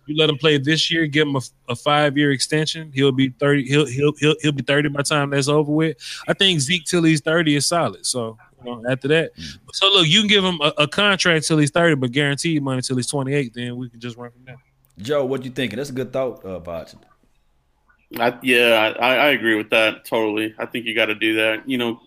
[0.07, 2.91] You let him play this year, give him a, a five year extension.
[2.93, 3.65] He'll be 30.
[3.67, 5.97] He'll he'll he'll he'll be 30 by the time that's over with.
[6.29, 8.05] I think Zeke till he's 30 is solid.
[8.05, 9.69] So you know, after that, mm-hmm.
[9.73, 12.83] so look, you can give him a, a contract till he's 30, but guaranteed money
[12.83, 13.53] till he's 28.
[13.55, 14.57] Then we can just run from there.
[14.99, 15.77] Joe, what you thinking?
[15.77, 16.95] That's a good thought, uh, Voch.
[18.19, 20.55] I, yeah, I, I agree with that totally.
[20.59, 21.69] I think you got to do that.
[21.69, 22.01] You know,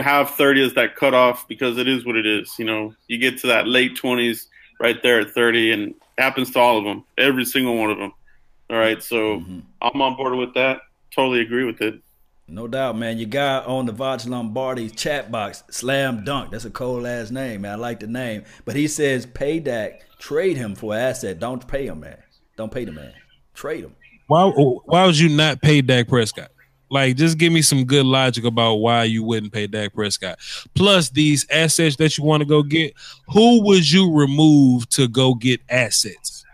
[0.00, 2.54] have 30 as that cutoff because it is what it is.
[2.58, 4.46] You know, you get to that late 20s
[4.78, 8.12] right there at 30, and happens to all of them, every single one of them.
[8.70, 9.60] All right, so mm-hmm.
[9.80, 10.80] I'm on board with that.
[11.14, 12.00] Totally agree with it.
[12.50, 13.18] No doubt, man.
[13.18, 16.50] Your guy on the Voch Lombardi chat box, Slam Dunk.
[16.50, 17.72] That's a cold ass name, man.
[17.72, 18.44] I like the name.
[18.64, 21.38] But he says, pay Dak, trade him for asset.
[21.38, 22.16] Don't pay him, man.
[22.56, 23.12] Don't pay the man.
[23.52, 23.94] Trade him.
[24.28, 26.50] Why why would you not pay Dak Prescott?
[26.90, 30.38] Like, just give me some good logic about why you wouldn't pay Dak Prescott.
[30.74, 32.94] Plus, these assets that you want to go get,
[33.28, 36.44] who would you remove to go get assets?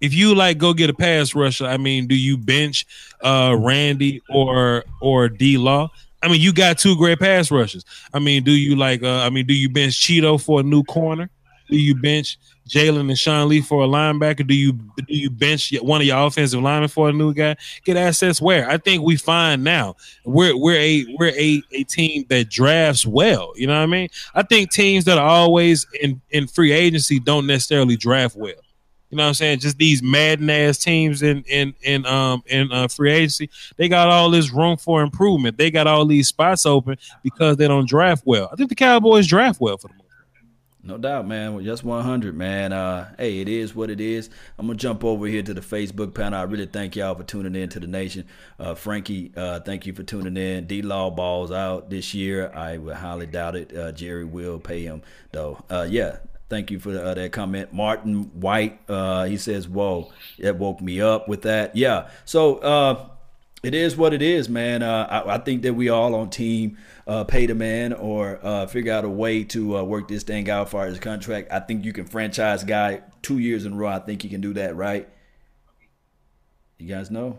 [0.00, 2.86] If you like go get a pass rusher, I mean, do you bench
[3.22, 5.88] uh Randy or or D Law?
[6.22, 7.84] I mean, you got two great pass rushers.
[8.12, 10.82] I mean, do you like uh I mean, do you bench Cheeto for a new
[10.82, 11.30] corner?
[11.74, 14.46] Do you bench Jaylon and Sean Lee for a linebacker?
[14.46, 17.56] Do you do you bench one of your offensive linemen for a new guy?
[17.84, 18.70] Get assets where?
[18.70, 23.54] I think we find now we're we're a we're a, a team that drafts well.
[23.56, 24.08] You know what I mean?
[24.36, 28.52] I think teams that are always in in free agency don't necessarily draft well.
[29.10, 29.58] You know what I'm saying?
[29.58, 34.10] Just these madden ass teams in in in um in uh, free agency, they got
[34.10, 35.58] all this room for improvement.
[35.58, 38.48] They got all these spots open because they don't draft well.
[38.52, 40.03] I think the Cowboys draft well for the
[40.84, 41.54] no doubt, man.
[41.54, 42.72] Well, just 100, man.
[42.72, 44.28] Uh, hey, it is what it is.
[44.58, 46.38] I'm gonna jump over here to the Facebook panel.
[46.38, 48.26] I really thank y'all for tuning in to the nation.
[48.58, 50.66] Uh, Frankie, uh, thank you for tuning in.
[50.66, 52.50] D Law balls out this year.
[52.54, 53.74] I would highly doubt it.
[53.74, 55.64] Uh, Jerry will pay him though.
[55.70, 56.18] Uh, yeah,
[56.50, 57.72] thank you for uh, that comment.
[57.72, 58.78] Martin White,
[59.26, 62.10] he says, "Whoa, that woke me up with that." Yeah.
[62.26, 63.08] So
[63.62, 64.82] it is what it is, man.
[64.82, 66.76] I, I think that we all on team
[67.06, 70.48] uh, pay the man or uh, figure out a way to uh, work this thing
[70.48, 71.52] out for his contract.
[71.52, 73.88] I think you can franchise guy two years in a row.
[73.88, 75.08] I think you can do that, right?
[76.78, 77.38] You guys know?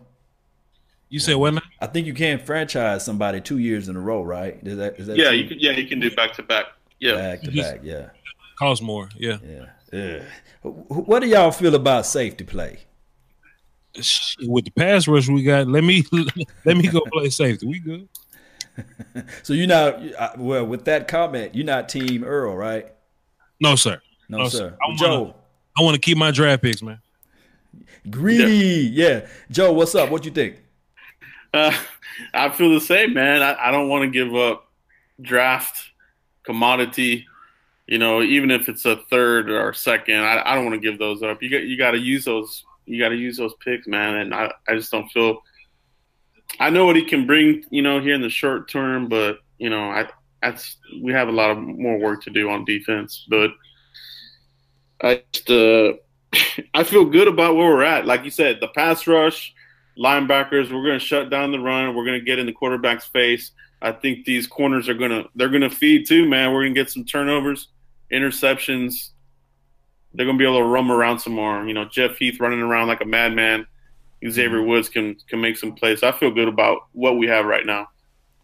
[1.09, 1.61] You say what?
[1.79, 4.59] I think you can franchise somebody two years in a row, right?
[4.63, 5.37] Is that, is that yeah, true?
[5.37, 5.59] you can.
[5.59, 6.65] Yeah, you can do back to back.
[6.99, 7.79] Yeah, back to back.
[7.83, 8.09] Yeah,
[8.57, 9.09] costs more.
[9.15, 9.65] Yeah, yeah.
[9.91, 10.23] yeah.
[10.63, 12.79] What do y'all feel about safety play?
[14.41, 16.03] With the pass rush we got, let me
[16.65, 17.67] let me go play safety.
[17.67, 18.09] We good.
[19.43, 21.55] So you're not well with that comment.
[21.55, 22.91] You're not Team Earl, right?
[23.61, 24.01] No, sir.
[24.29, 24.77] No, no sir.
[24.81, 25.33] I Joe, wanna,
[25.77, 26.99] I want to keep my draft picks, man.
[28.09, 29.07] Greedy, yeah.
[29.07, 29.27] yeah.
[29.49, 30.09] Joe, what's up?
[30.09, 30.61] What you think?
[31.53, 31.75] Uh,
[32.33, 33.41] I feel the same, man.
[33.41, 34.69] I, I don't want to give up
[35.21, 35.81] draft
[36.43, 37.27] commodity.
[37.87, 40.99] You know, even if it's a third or second, I, I don't want to give
[40.99, 41.41] those up.
[41.43, 42.63] You got you got to use those.
[42.85, 44.15] You got to use those picks, man.
[44.15, 45.41] And I, I just don't feel
[46.59, 49.69] I know what he can bring, you know, here in the short term, but you
[49.69, 50.07] know, I
[50.41, 53.25] that's we have a lot of more work to do on defense.
[53.29, 53.51] But
[55.01, 55.93] I just, uh,
[56.73, 58.05] I feel good about where we're at.
[58.05, 59.53] Like you said, the pass rush,
[59.97, 61.95] linebackers, we're going to shut down the run.
[61.95, 63.51] We're going to get in the quarterback's face.
[63.81, 66.53] I think these corners are going to they're going to feed too, man.
[66.53, 67.69] We're going to get some turnovers,
[68.11, 69.09] interceptions.
[70.13, 71.65] They're going to be able to roam around some more.
[71.67, 73.67] You know, Jeff Heath running around like a madman.
[74.29, 74.69] Xavier mm-hmm.
[74.69, 76.03] Woods can can make some plays.
[76.03, 77.89] I feel good about what we have right now.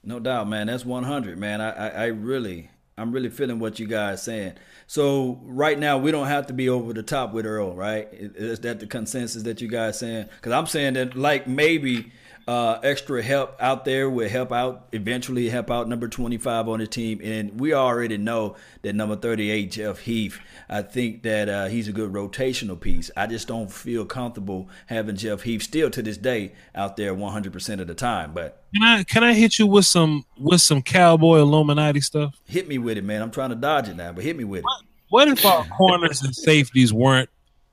[0.04, 0.68] No doubt, man.
[0.68, 1.62] That's 100, man.
[1.62, 4.54] I, I, I really, I'm really feeling what you guys saying.
[4.88, 8.08] So right now, we don't have to be over the top with Earl, right?
[8.12, 10.28] Is that the consensus that you guys saying?
[10.36, 12.12] Because I'm saying that, like maybe
[12.48, 16.88] uh, extra help out there will help out eventually help out number 25 on the
[16.88, 20.40] team and we already know that number 38 jeff heath
[20.70, 25.16] i think that uh, he's a good rotational piece i just don't feel comfortable having
[25.16, 29.04] jeff heath still to this day out there 100% of the time but Can I
[29.04, 32.36] can I hit you with some with some cowboy Illuminati stuff?
[32.46, 34.60] hit me with it man i'm trying to dodge it now but hit me with
[34.60, 37.30] it What if our corners and safeties weren't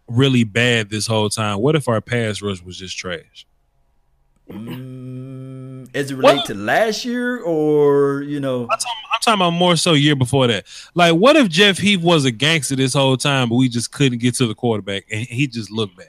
[0.08, 1.58] really bad this whole time?
[1.60, 3.46] What if our pass rush was just trash?
[4.48, 9.50] Mm, as it relate to last year or you know I'm talking, I'm talking about
[9.50, 10.66] more so year before that.
[10.94, 14.18] Like, what if Jeff Heath was a gangster this whole time, but we just couldn't
[14.18, 16.06] get to the quarterback and he just looked bad?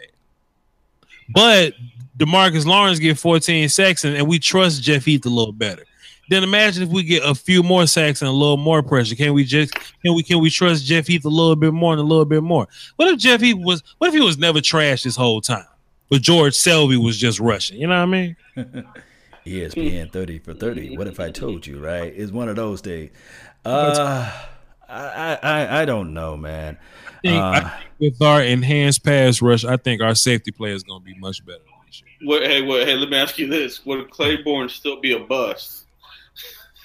[1.29, 1.73] But
[2.17, 5.85] Demarcus Lawrence get 14 sacks and, and we trust Jeff Heath a little better.
[6.29, 9.15] Then imagine if we get a few more sacks and a little more pressure.
[9.15, 11.99] Can we just can we can we trust Jeff Heath a little bit more and
[11.99, 12.67] a little bit more?
[12.97, 15.65] What if Jeff Heath was what if he was never trashed this whole time?
[16.09, 17.79] But George Selby was just rushing.
[17.79, 18.35] You know what I mean?
[19.45, 20.97] ESPN 30 for 30.
[20.97, 22.11] What if I told you, right?
[22.15, 23.09] It's one of those days.
[23.65, 24.31] Uh,
[24.87, 26.77] I, I, I don't know, man.
[27.05, 30.71] I think, I Uh, think with our enhanced pass rush, I think our safety play
[30.71, 32.03] is going to be much better this.
[32.23, 35.78] What, hey, what, hey, let me ask you this: Would Claiborne still be a bust?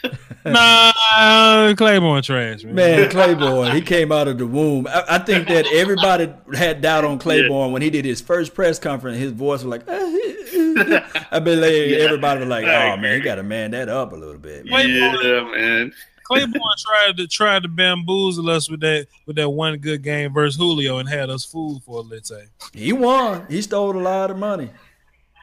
[0.44, 2.74] nah, Claiborne trash, man.
[2.74, 4.86] Man, Claiborne, he came out of the womb.
[4.86, 8.78] I, I think that everybody had doubt on Claiborne when he did his first press
[8.78, 9.18] conference.
[9.18, 13.70] His voice was like, I believe everybody was like, oh man, he got to man
[13.72, 14.66] that up a little bit.
[14.66, 14.88] Man.
[14.88, 15.92] Yeah, man.
[16.24, 20.58] Claiborne tried to try to bamboozle us with that with that one good game versus
[20.58, 22.48] Julio and had us fooled for a little time.
[22.72, 23.46] He won.
[23.48, 24.70] He stole a lot of money.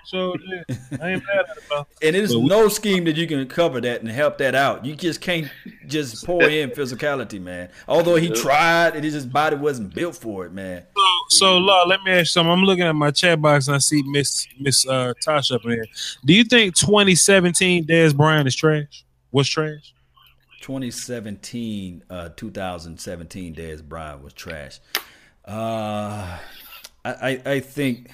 [0.05, 0.63] So yeah,
[1.01, 1.87] I ain't mad at it, bro.
[2.01, 4.85] And there's But we- no scheme that you can cover that and help that out.
[4.85, 5.49] You just can't
[5.87, 7.69] just pour in physicality, man.
[7.87, 10.83] Although he tried, and his body wasn't built for it, man.
[11.29, 12.51] So, so Law, let me ask you something.
[12.51, 15.71] I'm looking at my chat box and I see Miss Miss uh, Tasha up in
[15.71, 15.85] here.
[16.25, 19.05] Do you think 2017 Dez Bryant is trash?
[19.31, 19.93] Was trash?
[20.61, 24.79] 2017, uh, 2017, Dez Bryant was trash.
[25.45, 26.37] Uh,
[27.03, 28.13] I, I, I think that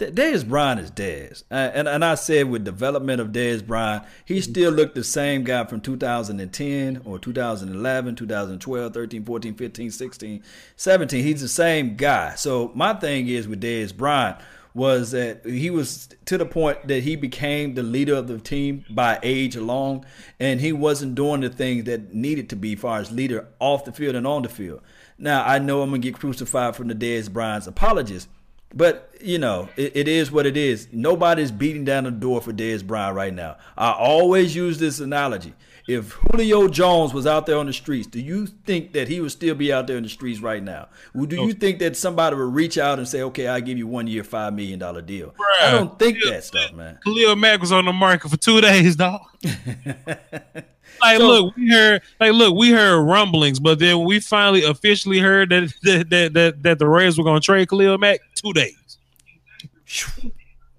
[0.00, 1.44] Dez Bryant is Dez.
[1.50, 5.44] Uh, and, and I said with development of Dez Bryant, he still looked the same
[5.44, 10.42] guy from 2010 or 2011, 2012, 13, 14, 15, 16,
[10.76, 11.24] 17.
[11.24, 12.34] He's the same guy.
[12.34, 14.38] So my thing is with Dez Bryant
[14.72, 18.84] was that he was to the point that he became the leader of the team
[18.88, 20.04] by age alone,
[20.38, 23.92] and he wasn't doing the things that needed to be far as leader off the
[23.92, 24.80] field and on the field.
[25.18, 28.28] Now I know I'm gonna get crucified from the Dez Bryant's apologists,
[28.74, 30.88] but you know it, it is what it is.
[30.92, 33.56] Nobody's beating down the door for Dez Bryant right now.
[33.76, 35.54] I always use this analogy.
[35.88, 39.32] If Julio Jones was out there on the streets, do you think that he would
[39.32, 40.88] still be out there in the streets right now?
[41.14, 41.58] Well, do you oh.
[41.58, 44.54] think that somebody would reach out and say, "Okay, I'll give you one year, five
[44.54, 45.34] million dollar deal"?
[45.60, 46.98] I don't think that stuff, man.
[47.02, 49.22] Khalil Mack was on the market for two days, dog.
[51.00, 55.18] like, So- look, we heard, like, look, we heard rumblings, but then we finally officially
[55.18, 58.20] heard that that that that, that the Rays were going to trade Khalil Mack.
[58.34, 58.98] Two days,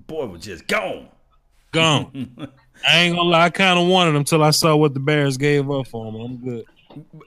[0.07, 1.07] Boy was just gone.
[1.71, 2.35] gone.
[2.89, 5.37] I ain't gonna lie, I kind of wanted him until I saw what the Bears
[5.37, 6.15] gave up for him.
[6.15, 6.65] I'm good.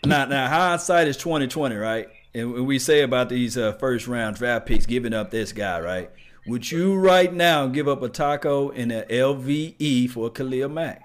[0.05, 2.09] now, now hindsight is twenty twenty, right?
[2.35, 5.81] And when we say about these uh, first round draft picks, giving up this guy,
[5.81, 6.11] right?
[6.47, 11.03] Would you right now give up a taco and an LVE for Khalil Mack?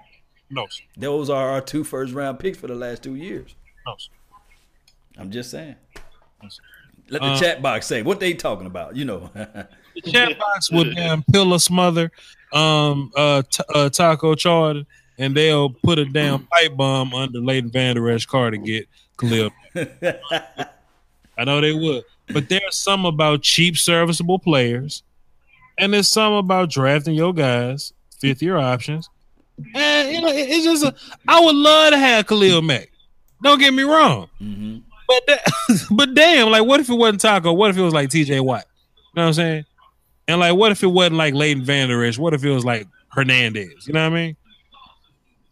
[0.50, 0.82] No, sir.
[0.96, 3.54] Those are our two first round picks for the last two years.
[3.86, 4.10] no, sir.
[5.18, 5.76] I'm just saying.
[7.08, 8.96] Let the Uh, chat box say what they talking about.
[8.96, 12.10] You know, The chat box would damn pillar smother,
[12.52, 14.86] um, uh, t- uh, Taco Charlton,
[15.18, 18.88] and they'll put a damn pipe bomb under Leighton Vander Esch car to get
[19.18, 19.50] Khalil.
[19.74, 25.02] I know they would, but there's some about cheap, serviceable players,
[25.78, 29.08] and there's some about drafting your guys, fifth year options.
[29.74, 30.94] And you know, it- it's just a,
[31.28, 32.90] I would love to have Khalil Mack.
[33.42, 35.42] Don't get me wrong, hmm but that,
[35.90, 37.52] but damn, like what if it wasn't Taco?
[37.52, 38.38] What if it was like T.J.
[38.40, 38.64] Watt?
[38.96, 39.64] You know what I'm saying?
[40.28, 42.16] And like, what if it wasn't like Leighton Vander Esch?
[42.18, 43.86] What if it was like Hernandez?
[43.88, 44.36] You know what I mean?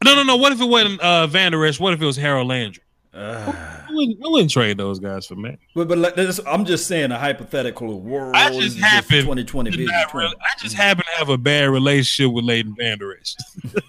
[0.05, 0.37] No, no, no.
[0.37, 1.81] What if it wasn't uh, Vander Esch?
[1.81, 2.85] What if it was Harold Landry?
[3.15, 5.59] I wouldn't, I wouldn't trade those guys for Matt.
[5.75, 8.35] but but let- this, I'm just saying a hypothetical world.
[8.37, 9.95] I just happen 2020 to vision.
[10.15, 13.35] really- I just happen to have a bad relationship with Leighton Vander Esch.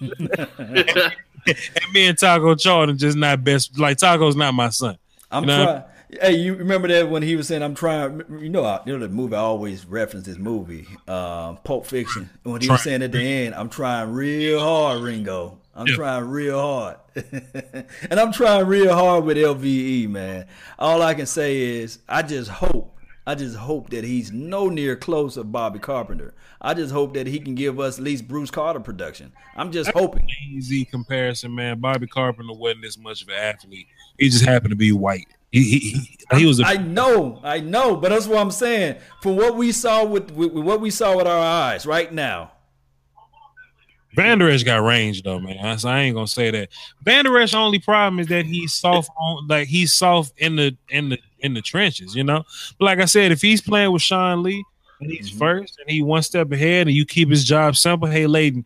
[1.46, 3.78] and me and Taco Charlton just not best.
[3.78, 4.96] Like Taco's not my son.
[5.30, 5.64] I'm You know?
[5.64, 5.82] trying.
[6.20, 8.98] Hey, you remember that when he was saying, "I'm trying." You know, I- you know
[9.06, 9.36] the movie.
[9.36, 12.28] I always reference this movie, uh, Pulp Fiction.
[12.42, 15.58] When he was saying at the end, "I'm trying real hard, Ringo.
[15.80, 15.94] I'm Yeah.
[15.96, 16.96] trying real hard,"
[18.10, 20.46] and I'm trying real hard with LVE, man.
[20.78, 24.96] All I can say is, I just hope I just hope that he's no near
[24.96, 26.34] close of Bobby Carpenter.
[26.60, 29.32] I just hope that he can give us at least Bruce Carter production.
[29.54, 30.26] I'm just hoping.
[30.50, 31.78] Easy comparison, man.
[31.80, 33.86] Bobby Carpenter wasn't as much of an athlete.
[34.18, 35.28] He just happened to be white.
[35.52, 36.60] He he, he, he was.
[36.60, 38.96] A, I know, I know, but that's what I'm saying.
[39.20, 42.52] From what we saw with, with, with what we saw with our eyes right now,
[44.14, 45.78] Vander Esch got range though, man.
[45.78, 46.68] So I ain't gonna say that.
[47.02, 51.10] Vander Esch only problem is that he's soft on like he's soft in the in
[51.10, 52.44] the in the trenches, you know.
[52.78, 54.64] But like I said, if he's playing with Sean Lee
[55.00, 55.38] and he's mm-hmm.
[55.38, 58.64] first and he one step ahead and you keep his job simple, hey Leighton,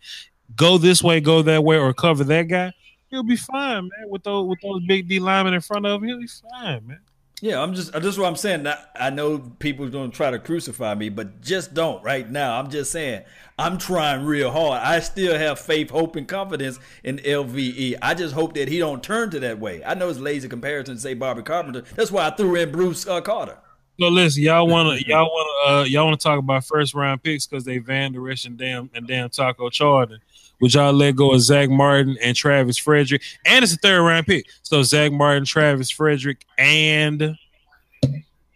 [0.57, 2.72] go this way, go that way, or cover that guy,
[3.11, 4.09] he'll be fine, man.
[4.09, 7.01] With those with those big D linemen in front of him, he'll be fine, man.
[7.45, 8.66] Yeah, I'm just just what I'm saying.
[8.99, 12.59] I know people are going to try to crucify me, but just don't right now.
[12.59, 13.22] I'm just saying
[13.59, 14.80] I'm trying real hard.
[14.82, 17.97] I still have faith, hope, and confidence in LVE.
[18.01, 19.84] I just hope that he don't turn to that way.
[19.84, 21.82] I know it's lazy comparison to say Bobby Carpenter.
[21.95, 23.59] That's why I threw in Bruce uh, Carter.
[24.01, 26.95] So listen, y'all want to y'all want to uh, y'all want to talk about first
[26.95, 30.20] round picks because they Vander Esch and damn and damn Taco Charlton.
[30.61, 33.22] Would y'all let go of Zack Martin and Travis Frederick?
[33.44, 34.46] And it's a third round pick.
[34.62, 37.36] So Zack Martin, Travis Frederick, and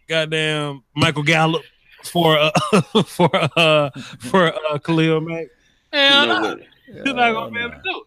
[0.07, 1.63] goddamn Michael Gallup
[2.03, 2.51] for uh,
[3.05, 3.89] for uh
[4.19, 5.47] for uh Khalil Mack.
[5.91, 8.03] Hell no, you're not gonna be able to do it.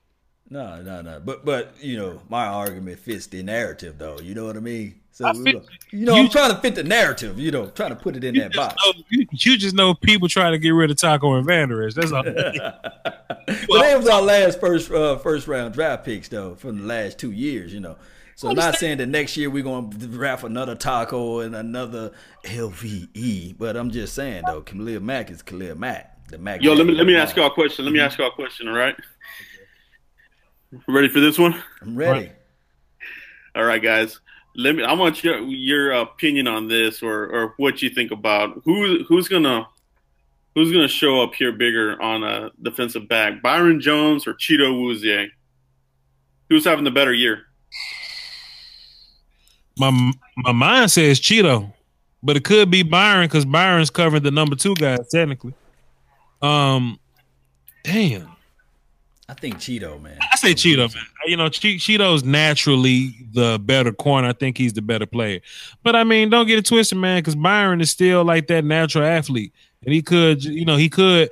[0.53, 1.20] No, no, no.
[1.24, 4.18] But but you know, my argument fits the narrative though.
[4.18, 5.01] You know what I mean?
[5.13, 7.39] So I fit, you know, you I'm trying to fit the narrative.
[7.39, 8.75] You know, trying to put it in that box.
[8.83, 11.93] Know, you, you, just know people trying to get rid of Taco and Vander Esch.
[11.93, 12.23] That's all.
[12.25, 12.87] but
[13.47, 17.31] they was our last first uh, first round draft picks though from the last two
[17.31, 17.75] years.
[17.75, 17.97] You know.
[18.37, 22.13] So I'm not saying that next year we're gonna draft another Taco and another
[22.45, 26.27] LVE, but I'm just saying though, Khalil Mack is Khalil Mack.
[26.29, 26.63] The Mack.
[26.63, 27.85] Yo, let me let me ask y'all a question.
[27.85, 28.67] Let me ask y'all a question.
[28.67, 28.97] All right.
[30.89, 31.63] Ready for this one?
[31.83, 32.33] I'm ready.
[33.55, 34.19] All right, guys
[34.55, 34.83] let me.
[34.83, 39.29] I want your your opinion on this, or or what you think about who who's
[39.29, 39.67] gonna
[40.55, 45.29] who's gonna show up here bigger on a defensive back, Byron Jones or Chido Awuzie?
[46.49, 47.45] Who's having the better year?
[49.79, 51.73] My my mind says Chido,
[52.23, 55.55] but it could be Byron because Byron's covering the number two guys technically.
[56.43, 56.99] Um,
[57.85, 58.32] damn.
[59.33, 60.18] I think Chido, man.
[60.30, 61.05] I say Chido, man.
[61.26, 64.28] You know, Chido's naturally the better corner.
[64.28, 65.41] I think he's the better player.
[65.83, 69.07] But I mean, don't get it twisted, man, because Byron is still like that natural
[69.07, 69.55] athlete,
[69.87, 71.30] and he could, you know, he could.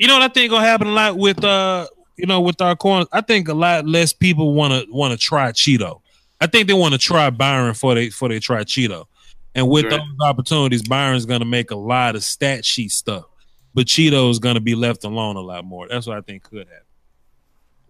[0.00, 1.86] You know what I think gonna happen a lot with uh,
[2.16, 3.06] you know, with our corners.
[3.12, 6.00] I think a lot less people want to want to try Chido.
[6.40, 9.06] I think they want to try Byron for they for they try Chido.
[9.54, 13.26] And with those opportunities, Byron's gonna make a lot of stat sheet stuff,
[13.74, 15.86] but Chido's gonna be left alone a lot more.
[15.88, 16.87] That's what I think could happen.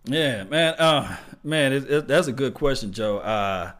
[0.08, 0.74] Yeah, man.
[0.74, 3.18] Uh, man, it, it, that's a good question, Joe.
[3.18, 3.72] Uh,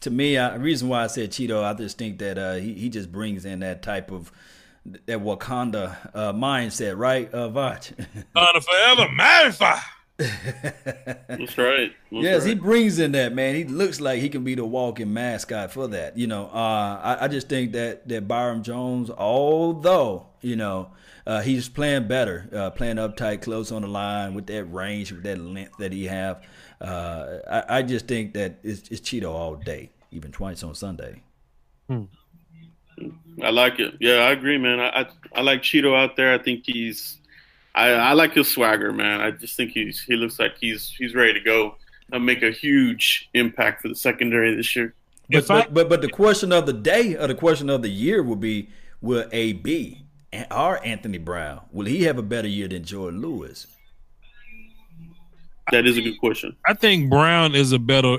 [0.00, 2.88] to me, the reason why I said Chido, I just think that uh, he he
[2.88, 4.30] just brings in that type of
[4.84, 7.92] that Wakanda uh, mindset, right, uh, Voch?
[8.36, 9.78] Wakanda forever, magnify.
[10.18, 11.92] That's right.
[12.10, 12.48] That's yes, right.
[12.48, 13.54] he brings in that man.
[13.54, 16.18] He looks like he can be the walking mascot for that.
[16.18, 20.90] You know, uh, I, I, just think that that Byron Jones, although you know
[21.30, 25.22] uh, he's playing better, uh, playing uptight, close on the line with that range, with
[25.22, 26.42] that length that he have.
[26.80, 31.22] Uh, I, I, just think that it's, it's Chido all day, even twice on Sunday.
[31.88, 32.06] Hmm.
[33.44, 33.94] I like it.
[34.00, 34.80] Yeah, I agree, man.
[34.80, 35.06] I, I,
[35.36, 36.34] I like Chido out there.
[36.34, 37.18] I think he's.
[37.76, 39.20] I, I like his swagger, man.
[39.20, 41.76] I just think he's he looks like he's he's ready to go
[42.10, 44.94] and make a huge impact for the secondary this year.
[45.30, 48.20] But, but, but but the question of the day or the question of the year
[48.20, 48.68] will be:
[49.00, 49.99] Will AB
[50.50, 53.66] our Anthony Brown, will he have a better year than Jordan Lewis?
[55.70, 56.56] That is a good question.
[56.66, 58.18] I think Brown is a better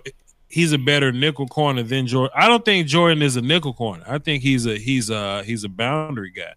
[0.51, 2.31] he's a better nickel corner than Jordan.
[2.35, 4.03] I don't think Jordan is a nickel corner.
[4.07, 6.53] I think he's a he's a he's a boundary guy.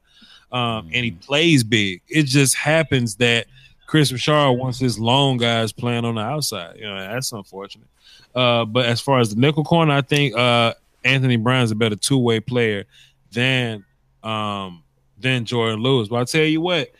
[0.52, 1.20] Um, and he mm-hmm.
[1.20, 2.02] plays big.
[2.08, 3.46] It just happens that
[3.86, 6.76] Kris Richard wants his long guys playing on the outside.
[6.76, 7.88] You know, that's unfortunate.
[8.34, 10.74] Uh, but as far as the nickel corner, I think uh,
[11.04, 12.84] Anthony Brown is a better two way player
[13.32, 13.84] than
[14.22, 14.84] um,
[15.18, 16.08] than Jordan Lewis.
[16.08, 16.92] But I tell you what,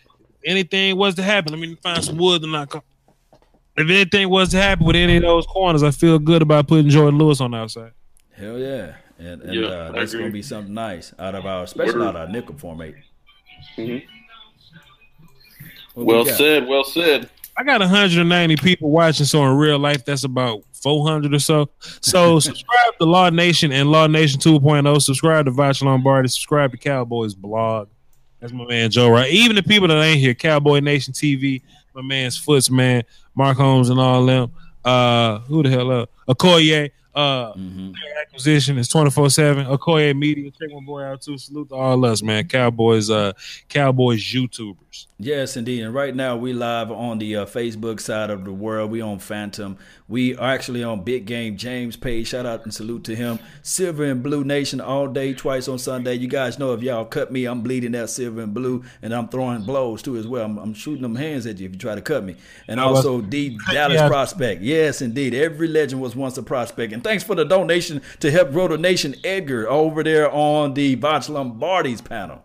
[0.44, 2.70] anything was to happen, let me find some wood and not.
[2.70, 2.82] come.
[3.76, 6.88] If anything was to happen with any of those corners, I feel good about putting
[6.90, 7.90] Jordan Lewis on the outside.
[8.36, 11.64] Hell yeah, and, and yeah, uh, that's going to be something nice out of our,
[11.64, 12.08] especially Word.
[12.08, 12.96] out of our nickel formate.
[13.76, 14.06] Mm-hmm.
[15.96, 16.66] Well we said.
[16.66, 17.30] Well said.
[17.56, 21.70] I got 190 people watching, so in real life, that's about 400 or so.
[22.00, 25.00] So subscribe to Law Nation and Law Nation 2.0.
[25.00, 26.28] Subscribe to Voch Lombardi.
[26.28, 27.88] Subscribe to Cowboys blog.
[28.44, 29.30] That's my man Joe Right.
[29.30, 31.62] Even the people that ain't here, Cowboy Nation TV,
[31.94, 33.02] my man's Foots, man,
[33.34, 34.52] Mark Holmes and all them.
[34.84, 36.10] Uh, who the hell up?
[36.28, 39.64] Okoye, uh, their acquisition is 24 7.
[39.64, 41.38] Okoye Media, check my boy out too.
[41.38, 42.46] Salute to all us, man.
[42.46, 43.32] Cowboys, uh,
[43.70, 44.76] Cowboys YouTubers.
[45.18, 45.82] Yes, indeed.
[45.82, 48.90] And right now we live on the uh, Facebook side of the world.
[48.90, 49.76] We on Phantom.
[50.08, 52.28] We are actually on Big Game James page.
[52.28, 53.38] Shout out and salute to him.
[53.62, 56.14] Silver and Blue Nation all day, twice on Sunday.
[56.14, 59.28] You guys know if y'all cut me, I'm bleeding that silver and blue, and I'm
[59.28, 60.44] throwing blows too as well.
[60.44, 62.36] I'm, I'm shooting them hands at you if you try to cut me.
[62.68, 64.08] And also D Dallas Yeah.
[64.08, 64.62] prospect.
[64.62, 65.34] Yes, indeed.
[65.34, 66.92] Every legend was once a prospect.
[66.92, 70.96] And thanks for the donation to help grow the nation, Edgar, over there on the
[70.96, 72.42] Voch Lombardi's panel.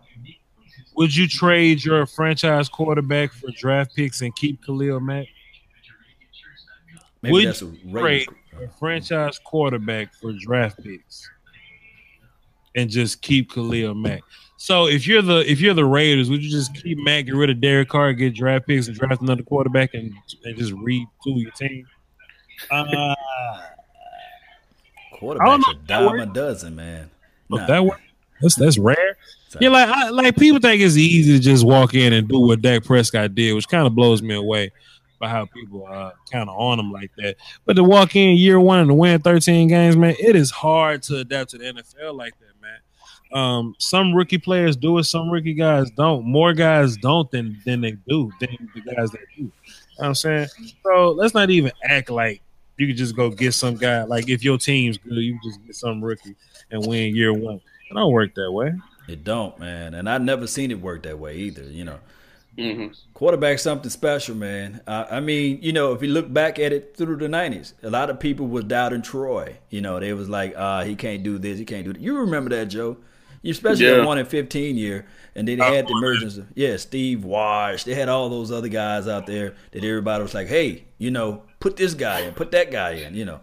[0.96, 5.26] Would you trade your franchise quarterback for draft picks and keep Khalil Mack?
[7.22, 8.28] Maybe Would that's a you trade
[8.60, 11.28] a franchise quarterback for draft picks
[12.74, 14.22] and just keep Khalil Mack?
[14.56, 17.50] So if you're the if you're the Raiders, would you just keep Mack, get rid
[17.50, 20.12] of Derek Carr, get draft picks, and draft another quarterback, and,
[20.44, 21.06] and just retool
[21.40, 21.86] your team?
[22.70, 23.64] Uh, I
[25.18, 27.10] Quarterbacks a dime a dozen, man.
[27.48, 27.66] Look, Nah.
[27.66, 28.00] that work.
[28.40, 29.16] That's that's rare.
[29.58, 32.62] Yeah, like I, like people think it's easy to just walk in and do what
[32.62, 34.70] Dak Prescott did, which kind of blows me away
[35.18, 37.36] by how people uh, kind of on him like that.
[37.64, 41.02] But to walk in year one and to win 13 games, man, it is hard
[41.04, 42.78] to adapt to the NFL like that, man.
[43.32, 46.24] Um, some rookie players do it, some rookie guys don't.
[46.24, 49.42] More guys don't than than they do than the guys that do.
[49.42, 49.52] You know
[49.96, 50.48] what I'm saying?
[50.82, 52.42] So let's not even act like
[52.76, 54.04] you could just go get some guy.
[54.04, 56.34] Like if your team's good, you just get some rookie
[56.70, 57.60] and win year one.
[57.90, 58.72] It don't work that way.
[59.10, 59.94] It don't, man.
[59.94, 61.98] And I've never seen it work that way either, you know.
[62.56, 64.80] hmm Quarterback something special, man.
[64.86, 67.90] Uh, I mean, you know, if you look back at it through the '90s, a
[67.90, 69.58] lot of people was doubting Troy.
[69.70, 72.18] You know, they was like, "Ah, he can't do this, he can't do that." You
[72.18, 72.96] remember that, Joe?
[73.42, 73.96] You especially Yeah.
[73.96, 77.84] that one in 15 year, and then they had the emergence of yeah, Steve Walsh.
[77.84, 81.42] They had all those other guys out there that everybody was like, "Hey, you know,
[81.60, 83.40] put this guy in, put that guy in," you know.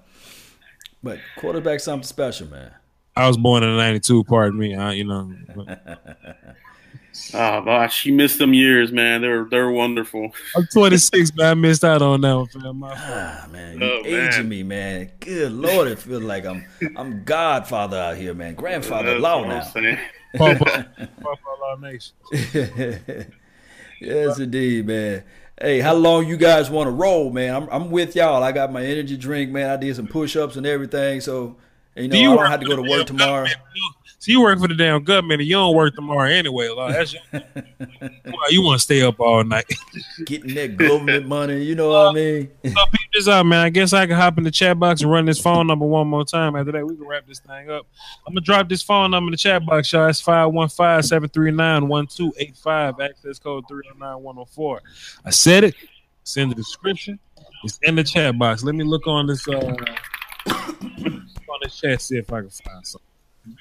[1.03, 2.71] But quarterback something special, man.
[3.17, 4.23] I was born in '92.
[4.25, 4.75] Pardon me.
[4.75, 5.33] I, you know,
[7.33, 9.21] Oh gosh, you missed them years, man.
[9.21, 10.31] They're they're wonderful.
[10.55, 12.77] I'm 26, but I missed out on that one, fam.
[12.79, 12.93] My.
[12.95, 14.49] Ah, man, you Oh, aging man.
[14.49, 15.11] me, man.
[15.19, 16.63] Good lord, it feels like I'm
[16.95, 18.53] I'm Godfather out here, man.
[18.55, 19.61] Grandfather That's law what I'm now.
[19.63, 19.97] saying.
[20.37, 20.87] Papa,
[21.21, 22.13] Papa Law Nation.
[23.99, 25.23] yes, indeed, man.
[25.59, 27.55] Hey, how long you guys want to roll, man?
[27.55, 28.43] I'm I'm with y'all.
[28.43, 29.69] I got my energy drink, man.
[29.71, 31.57] I did some push-ups and everything, so
[31.97, 33.47] you know Do you I don't have to go to work tomorrow.
[34.19, 36.69] So you work for the damn government and you don't work tomorrow anyway.
[36.69, 39.71] Like, that's your, Why you want to stay up all night.
[40.25, 42.49] Getting that government money, you know what I mean?
[42.63, 43.59] so peep this out, man.
[43.59, 46.07] I guess I can hop in the chat box and run this phone number one
[46.07, 46.55] more time.
[46.55, 47.85] After that, we can wrap this thing up.
[48.25, 50.09] I'm gonna drop this phone number in the chat box, y'all.
[50.09, 52.99] It's 515-739-1285.
[52.99, 54.81] Access code 309104.
[55.25, 55.75] I said it.
[56.23, 57.19] It's in the description.
[57.63, 58.63] It's in the chat box.
[58.63, 59.75] Let me look on this uh
[61.67, 63.57] this chat, see if I can find something.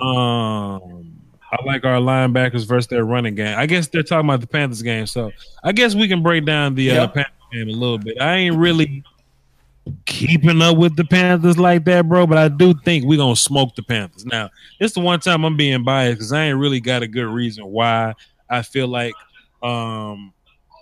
[0.00, 1.18] Um
[1.52, 3.58] I like our linebackers versus their running game.
[3.58, 5.32] I guess they're talking about the Panthers game, so
[5.62, 8.18] I guess we can break down the uh, Panthers game a little bit.
[8.18, 9.04] I ain't really
[10.06, 13.74] keeping up with the Panthers like that, bro, but I do think we're gonna smoke
[13.74, 14.24] the Panthers.
[14.24, 14.48] Now,
[14.80, 17.66] it's the one time I'm being biased because I ain't really got a good reason
[17.66, 18.14] why
[18.48, 19.14] I feel like
[19.62, 20.32] um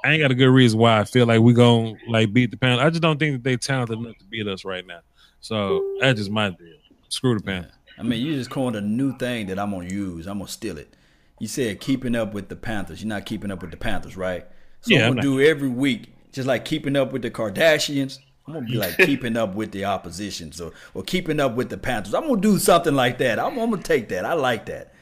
[0.04, 2.56] I ain't got a good reason why I feel like we gonna like beat the
[2.56, 2.86] Panthers.
[2.86, 5.00] I just don't think that they talented enough to beat us right now.
[5.40, 6.76] So that's just my deal.
[7.08, 7.72] Screw the Panthers.
[7.98, 10.26] I mean, you just coined a new thing that I'm gonna use.
[10.26, 10.94] I'm gonna steal it.
[11.38, 13.02] You said keeping up with the Panthers.
[13.02, 14.46] You're not keeping up with the Panthers, right?
[14.82, 18.18] So Yeah, I'm gonna do every week, just like keeping up with the Kardashians.
[18.46, 21.78] I'm gonna be like keeping up with the opposition, so or keeping up with the
[21.78, 22.14] Panthers.
[22.14, 23.38] I'm gonna do something like that.
[23.38, 24.24] I'm, I'm gonna take that.
[24.24, 24.94] I like that.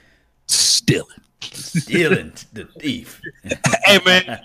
[0.47, 1.07] Stealing.
[1.41, 3.21] Stealing the thief.
[3.85, 4.41] hey man,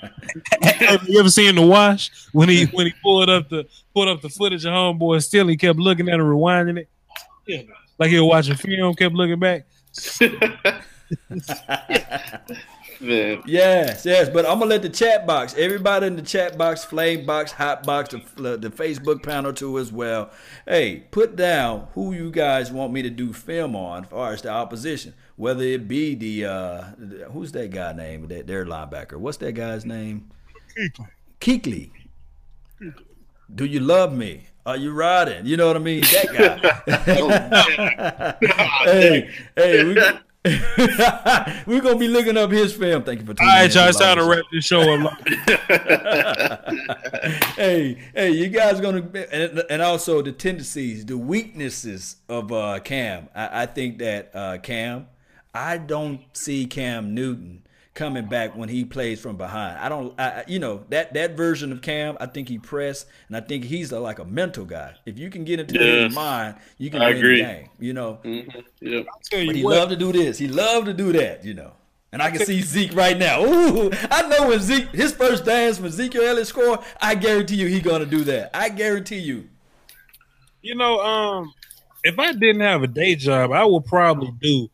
[0.61, 4.21] have you ever seen the wash when he when he pulled up the pulled up
[4.21, 6.89] the footage of homeboy still he kept looking at it, rewinding it,
[7.47, 7.61] yeah,
[7.97, 9.65] like he was watching film, kept looking back.
[13.01, 13.43] Man.
[13.45, 17.25] Yes, yes, but I'm gonna let the chat box, everybody in the chat box, flame
[17.25, 20.31] box, hot box, the, the Facebook panel too as well.
[20.65, 24.41] Hey, put down who you guys want me to do film on, as far as
[24.41, 26.83] the opposition, whether it be the uh,
[27.31, 29.17] who's that guy name, that their linebacker.
[29.17, 30.29] What's that guy's name?
[31.39, 31.91] Kuechly.
[33.53, 34.47] Do you love me?
[34.65, 35.45] Are you riding?
[35.45, 36.01] You know what I mean?
[36.01, 38.35] That guy.
[38.85, 39.95] hey, hey, we,
[41.65, 43.03] we're gonna be looking up his film.
[43.03, 43.59] Thank you for All tuning in.
[43.61, 45.27] right, y'all, it's time to wrap this show up.
[47.55, 53.29] hey, hey, you guys gonna and, and also the tendencies, the weaknesses of uh, Cam.
[53.33, 55.07] I, I think that uh, Cam,
[55.53, 57.61] I don't see Cam Newton
[57.93, 59.77] coming back when he plays from behind.
[59.77, 63.37] I don't, I, you know, that that version of Cam, I think he press, and
[63.37, 64.95] I think he's a, like a mental guy.
[65.05, 66.05] If you can get into Yes.
[66.07, 67.41] his mind, you can I win agree.
[67.41, 67.69] the game.
[67.79, 68.59] You know, Mm-hmm.
[68.81, 69.05] Yep.
[69.31, 70.37] you but he what, loved to do this.
[70.39, 71.43] He loved to do that.
[71.45, 71.73] You know.
[72.11, 73.43] And I can see Zeke right now.
[73.43, 77.67] Ooh, I know when Zeke his first dance when Ezekiel Elliott score, I guarantee you
[77.67, 78.51] he gonna do that.
[78.55, 79.49] I guarantee you.
[80.61, 81.53] you know, um,
[82.03, 84.69] if I didn't have a day job, I would probably do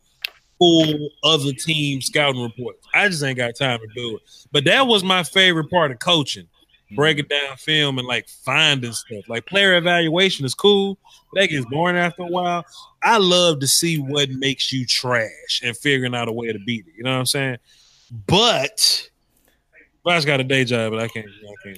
[0.59, 2.85] full other team scouting reports.
[2.93, 4.21] I just ain't got time to do it.
[4.51, 6.47] But that was my favorite part of coaching.
[6.95, 9.29] Breaking down film and like finding stuff.
[9.29, 10.97] Like player evaluation is cool,
[11.31, 12.65] but that gets boring after a while.
[13.03, 16.87] I love to see what makes you trash and figuring out a way to beat
[16.87, 16.93] it.
[16.97, 17.57] You know what I'm saying?
[18.25, 19.07] But
[20.03, 21.27] I just got a day job, but I can't.
[21.27, 21.77] I can't.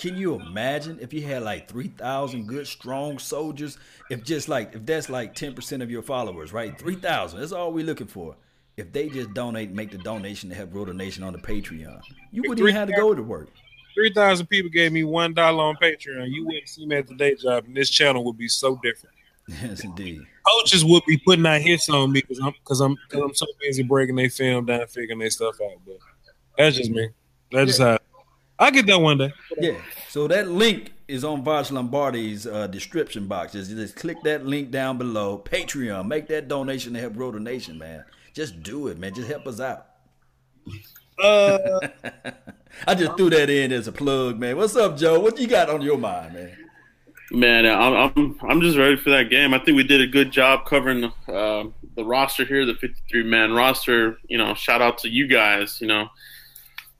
[0.00, 3.76] Can you imagine if you had like three thousand good strong soldiers?
[4.08, 6.76] If just like if that's like ten percent of your followers, right?
[6.78, 7.40] Three thousand.
[7.40, 8.34] That's all we're looking for.
[8.78, 12.00] If they just donate, make the donation to help grow the nation on the Patreon,
[12.32, 13.50] you wouldn't even have to go to work.
[13.92, 16.30] Three thousand people gave me one dollar on Patreon.
[16.30, 19.14] You wouldn't see me at the day job, and this channel would be so different.
[19.62, 20.22] Yes, indeed.
[20.48, 23.46] Coaches would be putting out hits on me because I'm because I'm because I'm so
[23.60, 25.78] busy breaking their film down, figuring their stuff out.
[25.84, 25.98] But
[26.56, 27.08] that's just me.
[27.50, 27.98] That's just how
[28.60, 29.32] I get that one day.
[29.58, 29.80] Yeah.
[30.08, 33.52] So that link is on Voch Lombardi's uh, description box.
[33.52, 35.42] Just, just click that link down below.
[35.44, 36.06] Patreon.
[36.06, 38.04] Make that donation to help grow the nation, man.
[38.34, 39.14] Just do it, man.
[39.14, 39.86] Just help us out.
[41.18, 41.88] Uh,
[42.86, 44.58] I just threw that in as a plug, man.
[44.58, 45.18] What's up, Joe?
[45.18, 46.56] What you got on your mind, man?
[47.32, 49.54] Man, I'm, I'm I'm just ready for that game.
[49.54, 51.64] I think we did a good job covering uh,
[51.94, 54.18] the roster here, the 53 man roster.
[54.28, 55.80] You know, shout out to you guys.
[55.80, 56.08] You know,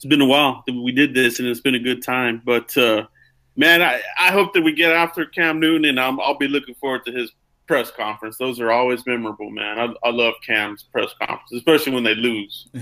[0.00, 2.40] it's been a while that we did this, and it's been a good time.
[2.42, 3.06] But uh,
[3.54, 6.74] man, I, I hope that we get after Cam Newton, and I'm, I'll be looking
[6.76, 7.30] forward to his
[7.70, 8.36] press conference.
[8.36, 9.78] Those are always memorable, man.
[9.78, 12.66] I, I love Cam's press conference, especially when they lose.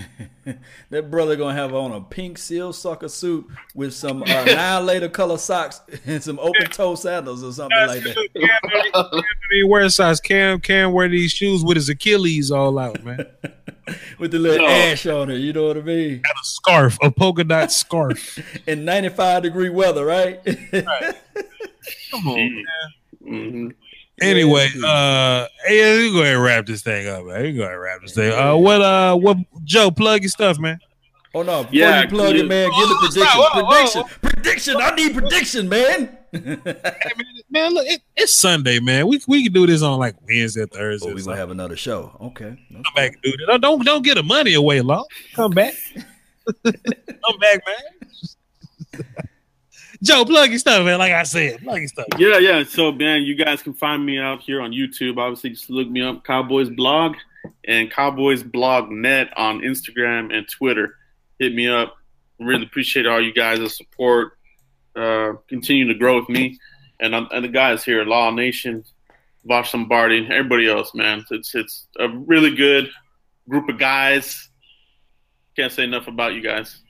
[0.89, 5.83] That brother gonna have on a pink seersucker suit with some uh, annihilator color socks
[6.07, 8.15] and some open toe sandals or something like that.
[8.35, 8.49] Cam
[9.13, 9.25] don't
[9.55, 10.21] even wear size.
[10.21, 13.27] Cam Cam wear these shoes with his Achilles all out, man.
[14.19, 14.73] With the little No.
[14.73, 16.23] ash on it, you know what I mean?
[16.23, 18.39] Got a scarf, a polka dot scarf.
[18.67, 20.43] In 95 degree weather, right?
[22.11, 22.65] Come on, man.
[23.23, 23.69] hmm
[24.21, 27.43] Anyway, uh, yeah, we go ahead and wrap this thing up, man.
[27.43, 28.33] We go ahead and wrap this thing.
[28.33, 30.79] Uh, what, uh, what, Joe, plug your stuff, man.
[31.35, 33.23] oh no, before Yeah, you plug it, man, give the Oh, prediction.
[33.23, 33.55] stop.
[33.55, 34.03] Whoa, whoa, prediction.
[34.03, 34.09] whoa.
[34.31, 34.77] Prediction.
[34.81, 36.15] I need prediction, man.
[36.31, 39.07] Hey, man, man, look, it, it's Sunday, man.
[39.07, 41.09] We we can do this on like Wednesday, Thursday.
[41.09, 42.15] oh, or we gonna have another show.
[42.21, 42.55] Okay.
[42.71, 43.47] Come back and do this.
[43.47, 45.05] Don't don't, don't get the money away, Law.
[45.35, 45.73] Come back.
[46.65, 49.03] Come back, man.
[50.03, 50.99] Joe, plug your stuff, man.
[50.99, 52.07] Like I said, plug your stuff.
[52.19, 52.65] Yeah, yeah.
[52.65, 55.19] So, man, you guys can find me out here on YouTube.
[55.19, 57.17] Obviously, just look me up, Cowboys Blog
[57.67, 60.97] and Cowboys Blog Net on Instagram and Twitter.
[61.39, 61.97] Hit me up.
[62.39, 64.39] Really appreciate all you guys' support.
[64.95, 66.59] Uh, continue to grow with me
[67.01, 68.85] and and the guys here, Law Nation,
[69.49, 71.25] Voch Lombardi, everybody else, man.
[71.31, 72.91] It's it's a really good
[73.49, 74.49] group of guys.
[75.57, 76.81] Can't say enough about you guys.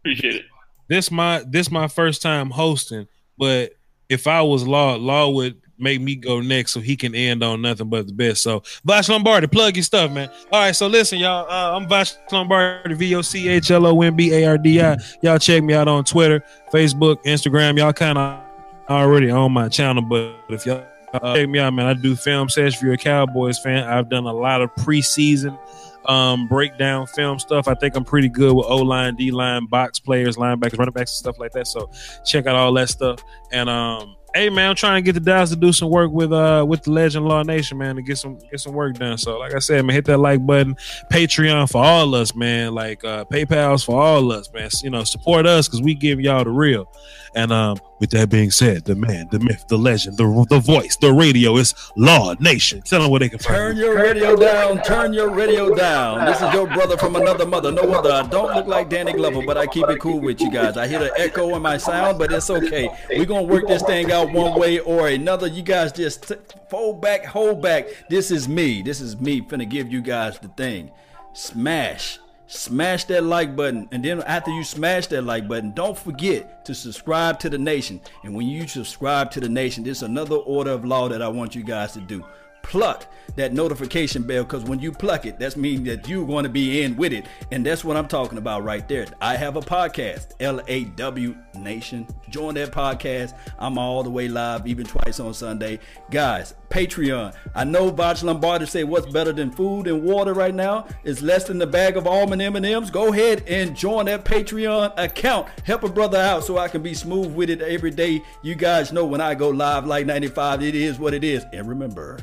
[0.00, 0.44] Appreciate it.
[0.88, 3.06] This my this my first time hosting,
[3.38, 3.72] but
[4.08, 7.62] if I was Law, Law would make me go next so he can end on
[7.62, 8.42] nothing but the best.
[8.42, 10.28] So Voch Lombardi, plug your stuff, man.
[10.52, 11.50] All right, so listen, y'all.
[11.50, 14.80] Uh, I'm Voch Lombardi, V O C H L O N B A R D
[14.80, 14.96] I.
[15.22, 17.78] Y'all check me out on Twitter, Facebook, Instagram.
[17.78, 18.40] Y'all kind of
[18.88, 20.84] already on my channel, but if y'all
[21.14, 22.76] uh, check me out, man, I do film sessions.
[22.76, 25.58] If you're a Cowboys fan, I've done a lot of preseason
[26.06, 27.68] um, breakdown film stuff.
[27.68, 31.12] I think I'm pretty good with O line, D line, box players, linebackers, running backs,
[31.12, 31.66] and stuff like that.
[31.66, 31.90] So
[32.24, 33.24] check out all that stuff.
[33.52, 36.32] And um, hey man, I'm trying to get the Dallas to do some work with
[36.32, 39.16] uh with the Legend Law Nation, man, to get some get some work done.
[39.16, 40.74] So like I said, man, hit that like button.
[41.10, 42.74] Patreon for all us, man.
[42.74, 44.68] Like uh PayPal's for all us, man.
[44.82, 46.90] You know, support us because we give y'all the real.
[47.34, 50.96] And um, with that being said, the man, the myth, the legend, the the voice,
[50.96, 52.82] the radio is Law Nation.
[52.82, 54.82] Tell them where they can find Turn your radio down.
[54.82, 56.24] Turn your radio down.
[56.26, 57.72] This is your brother from another mother.
[57.72, 58.12] No other.
[58.12, 60.76] I don't look like Danny Glover, but I keep it cool with you guys.
[60.76, 62.88] I hear the echo in my sound, but it's okay.
[63.10, 65.46] We're going to work this thing out one way or another.
[65.46, 66.36] You guys just t-
[66.70, 67.88] fold back, hold back.
[68.08, 68.82] This is me.
[68.82, 70.90] This is me finna give you guys the thing.
[71.32, 72.18] Smash.
[72.46, 73.88] Smash that like button.
[73.90, 78.00] And then after you smash that like button, don't forget to subscribe to the nation.
[78.22, 81.54] And when you subscribe to the nation, there's another order of law that I want
[81.54, 82.24] you guys to do.
[82.64, 86.48] Pluck that notification bell because when you pluck it, that means that you're going to
[86.48, 87.26] be in with it.
[87.50, 89.06] And that's what I'm talking about right there.
[89.20, 92.06] I have a podcast, LAW Nation.
[92.30, 93.36] Join that podcast.
[93.58, 95.78] I'm all the way live, even twice on Sunday.
[96.10, 97.34] Guys, Patreon.
[97.54, 101.44] I know Voch Lombardi say what's better than food and water right now is less
[101.44, 102.90] than the bag of almond M&Ms.
[102.90, 105.48] Go ahead and join that Patreon account.
[105.64, 108.22] Help a brother out so I can be smooth with it every day.
[108.42, 111.44] You guys know when I go live like 95, it is what it is.
[111.52, 112.18] And remember,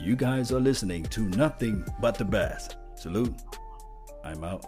[0.00, 2.76] you guys are listening to nothing but the best.
[2.94, 3.34] Salute.
[4.24, 4.64] I'm out.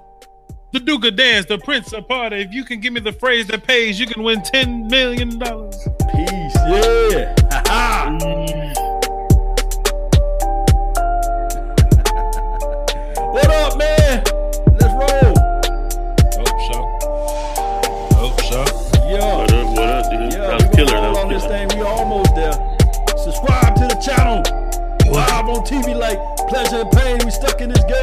[0.73, 2.37] The Duke of Dance, the Prince of Party.
[2.37, 5.39] If you can give me the phrase that pays, you can win $10 million.
[5.39, 6.57] Peace.
[6.67, 7.35] Yeah.
[7.67, 8.17] Ha
[13.33, 13.92] what up, man?
[25.53, 26.19] On TV like
[26.49, 27.19] pleasure and pain.
[27.25, 28.03] We stuck in this game.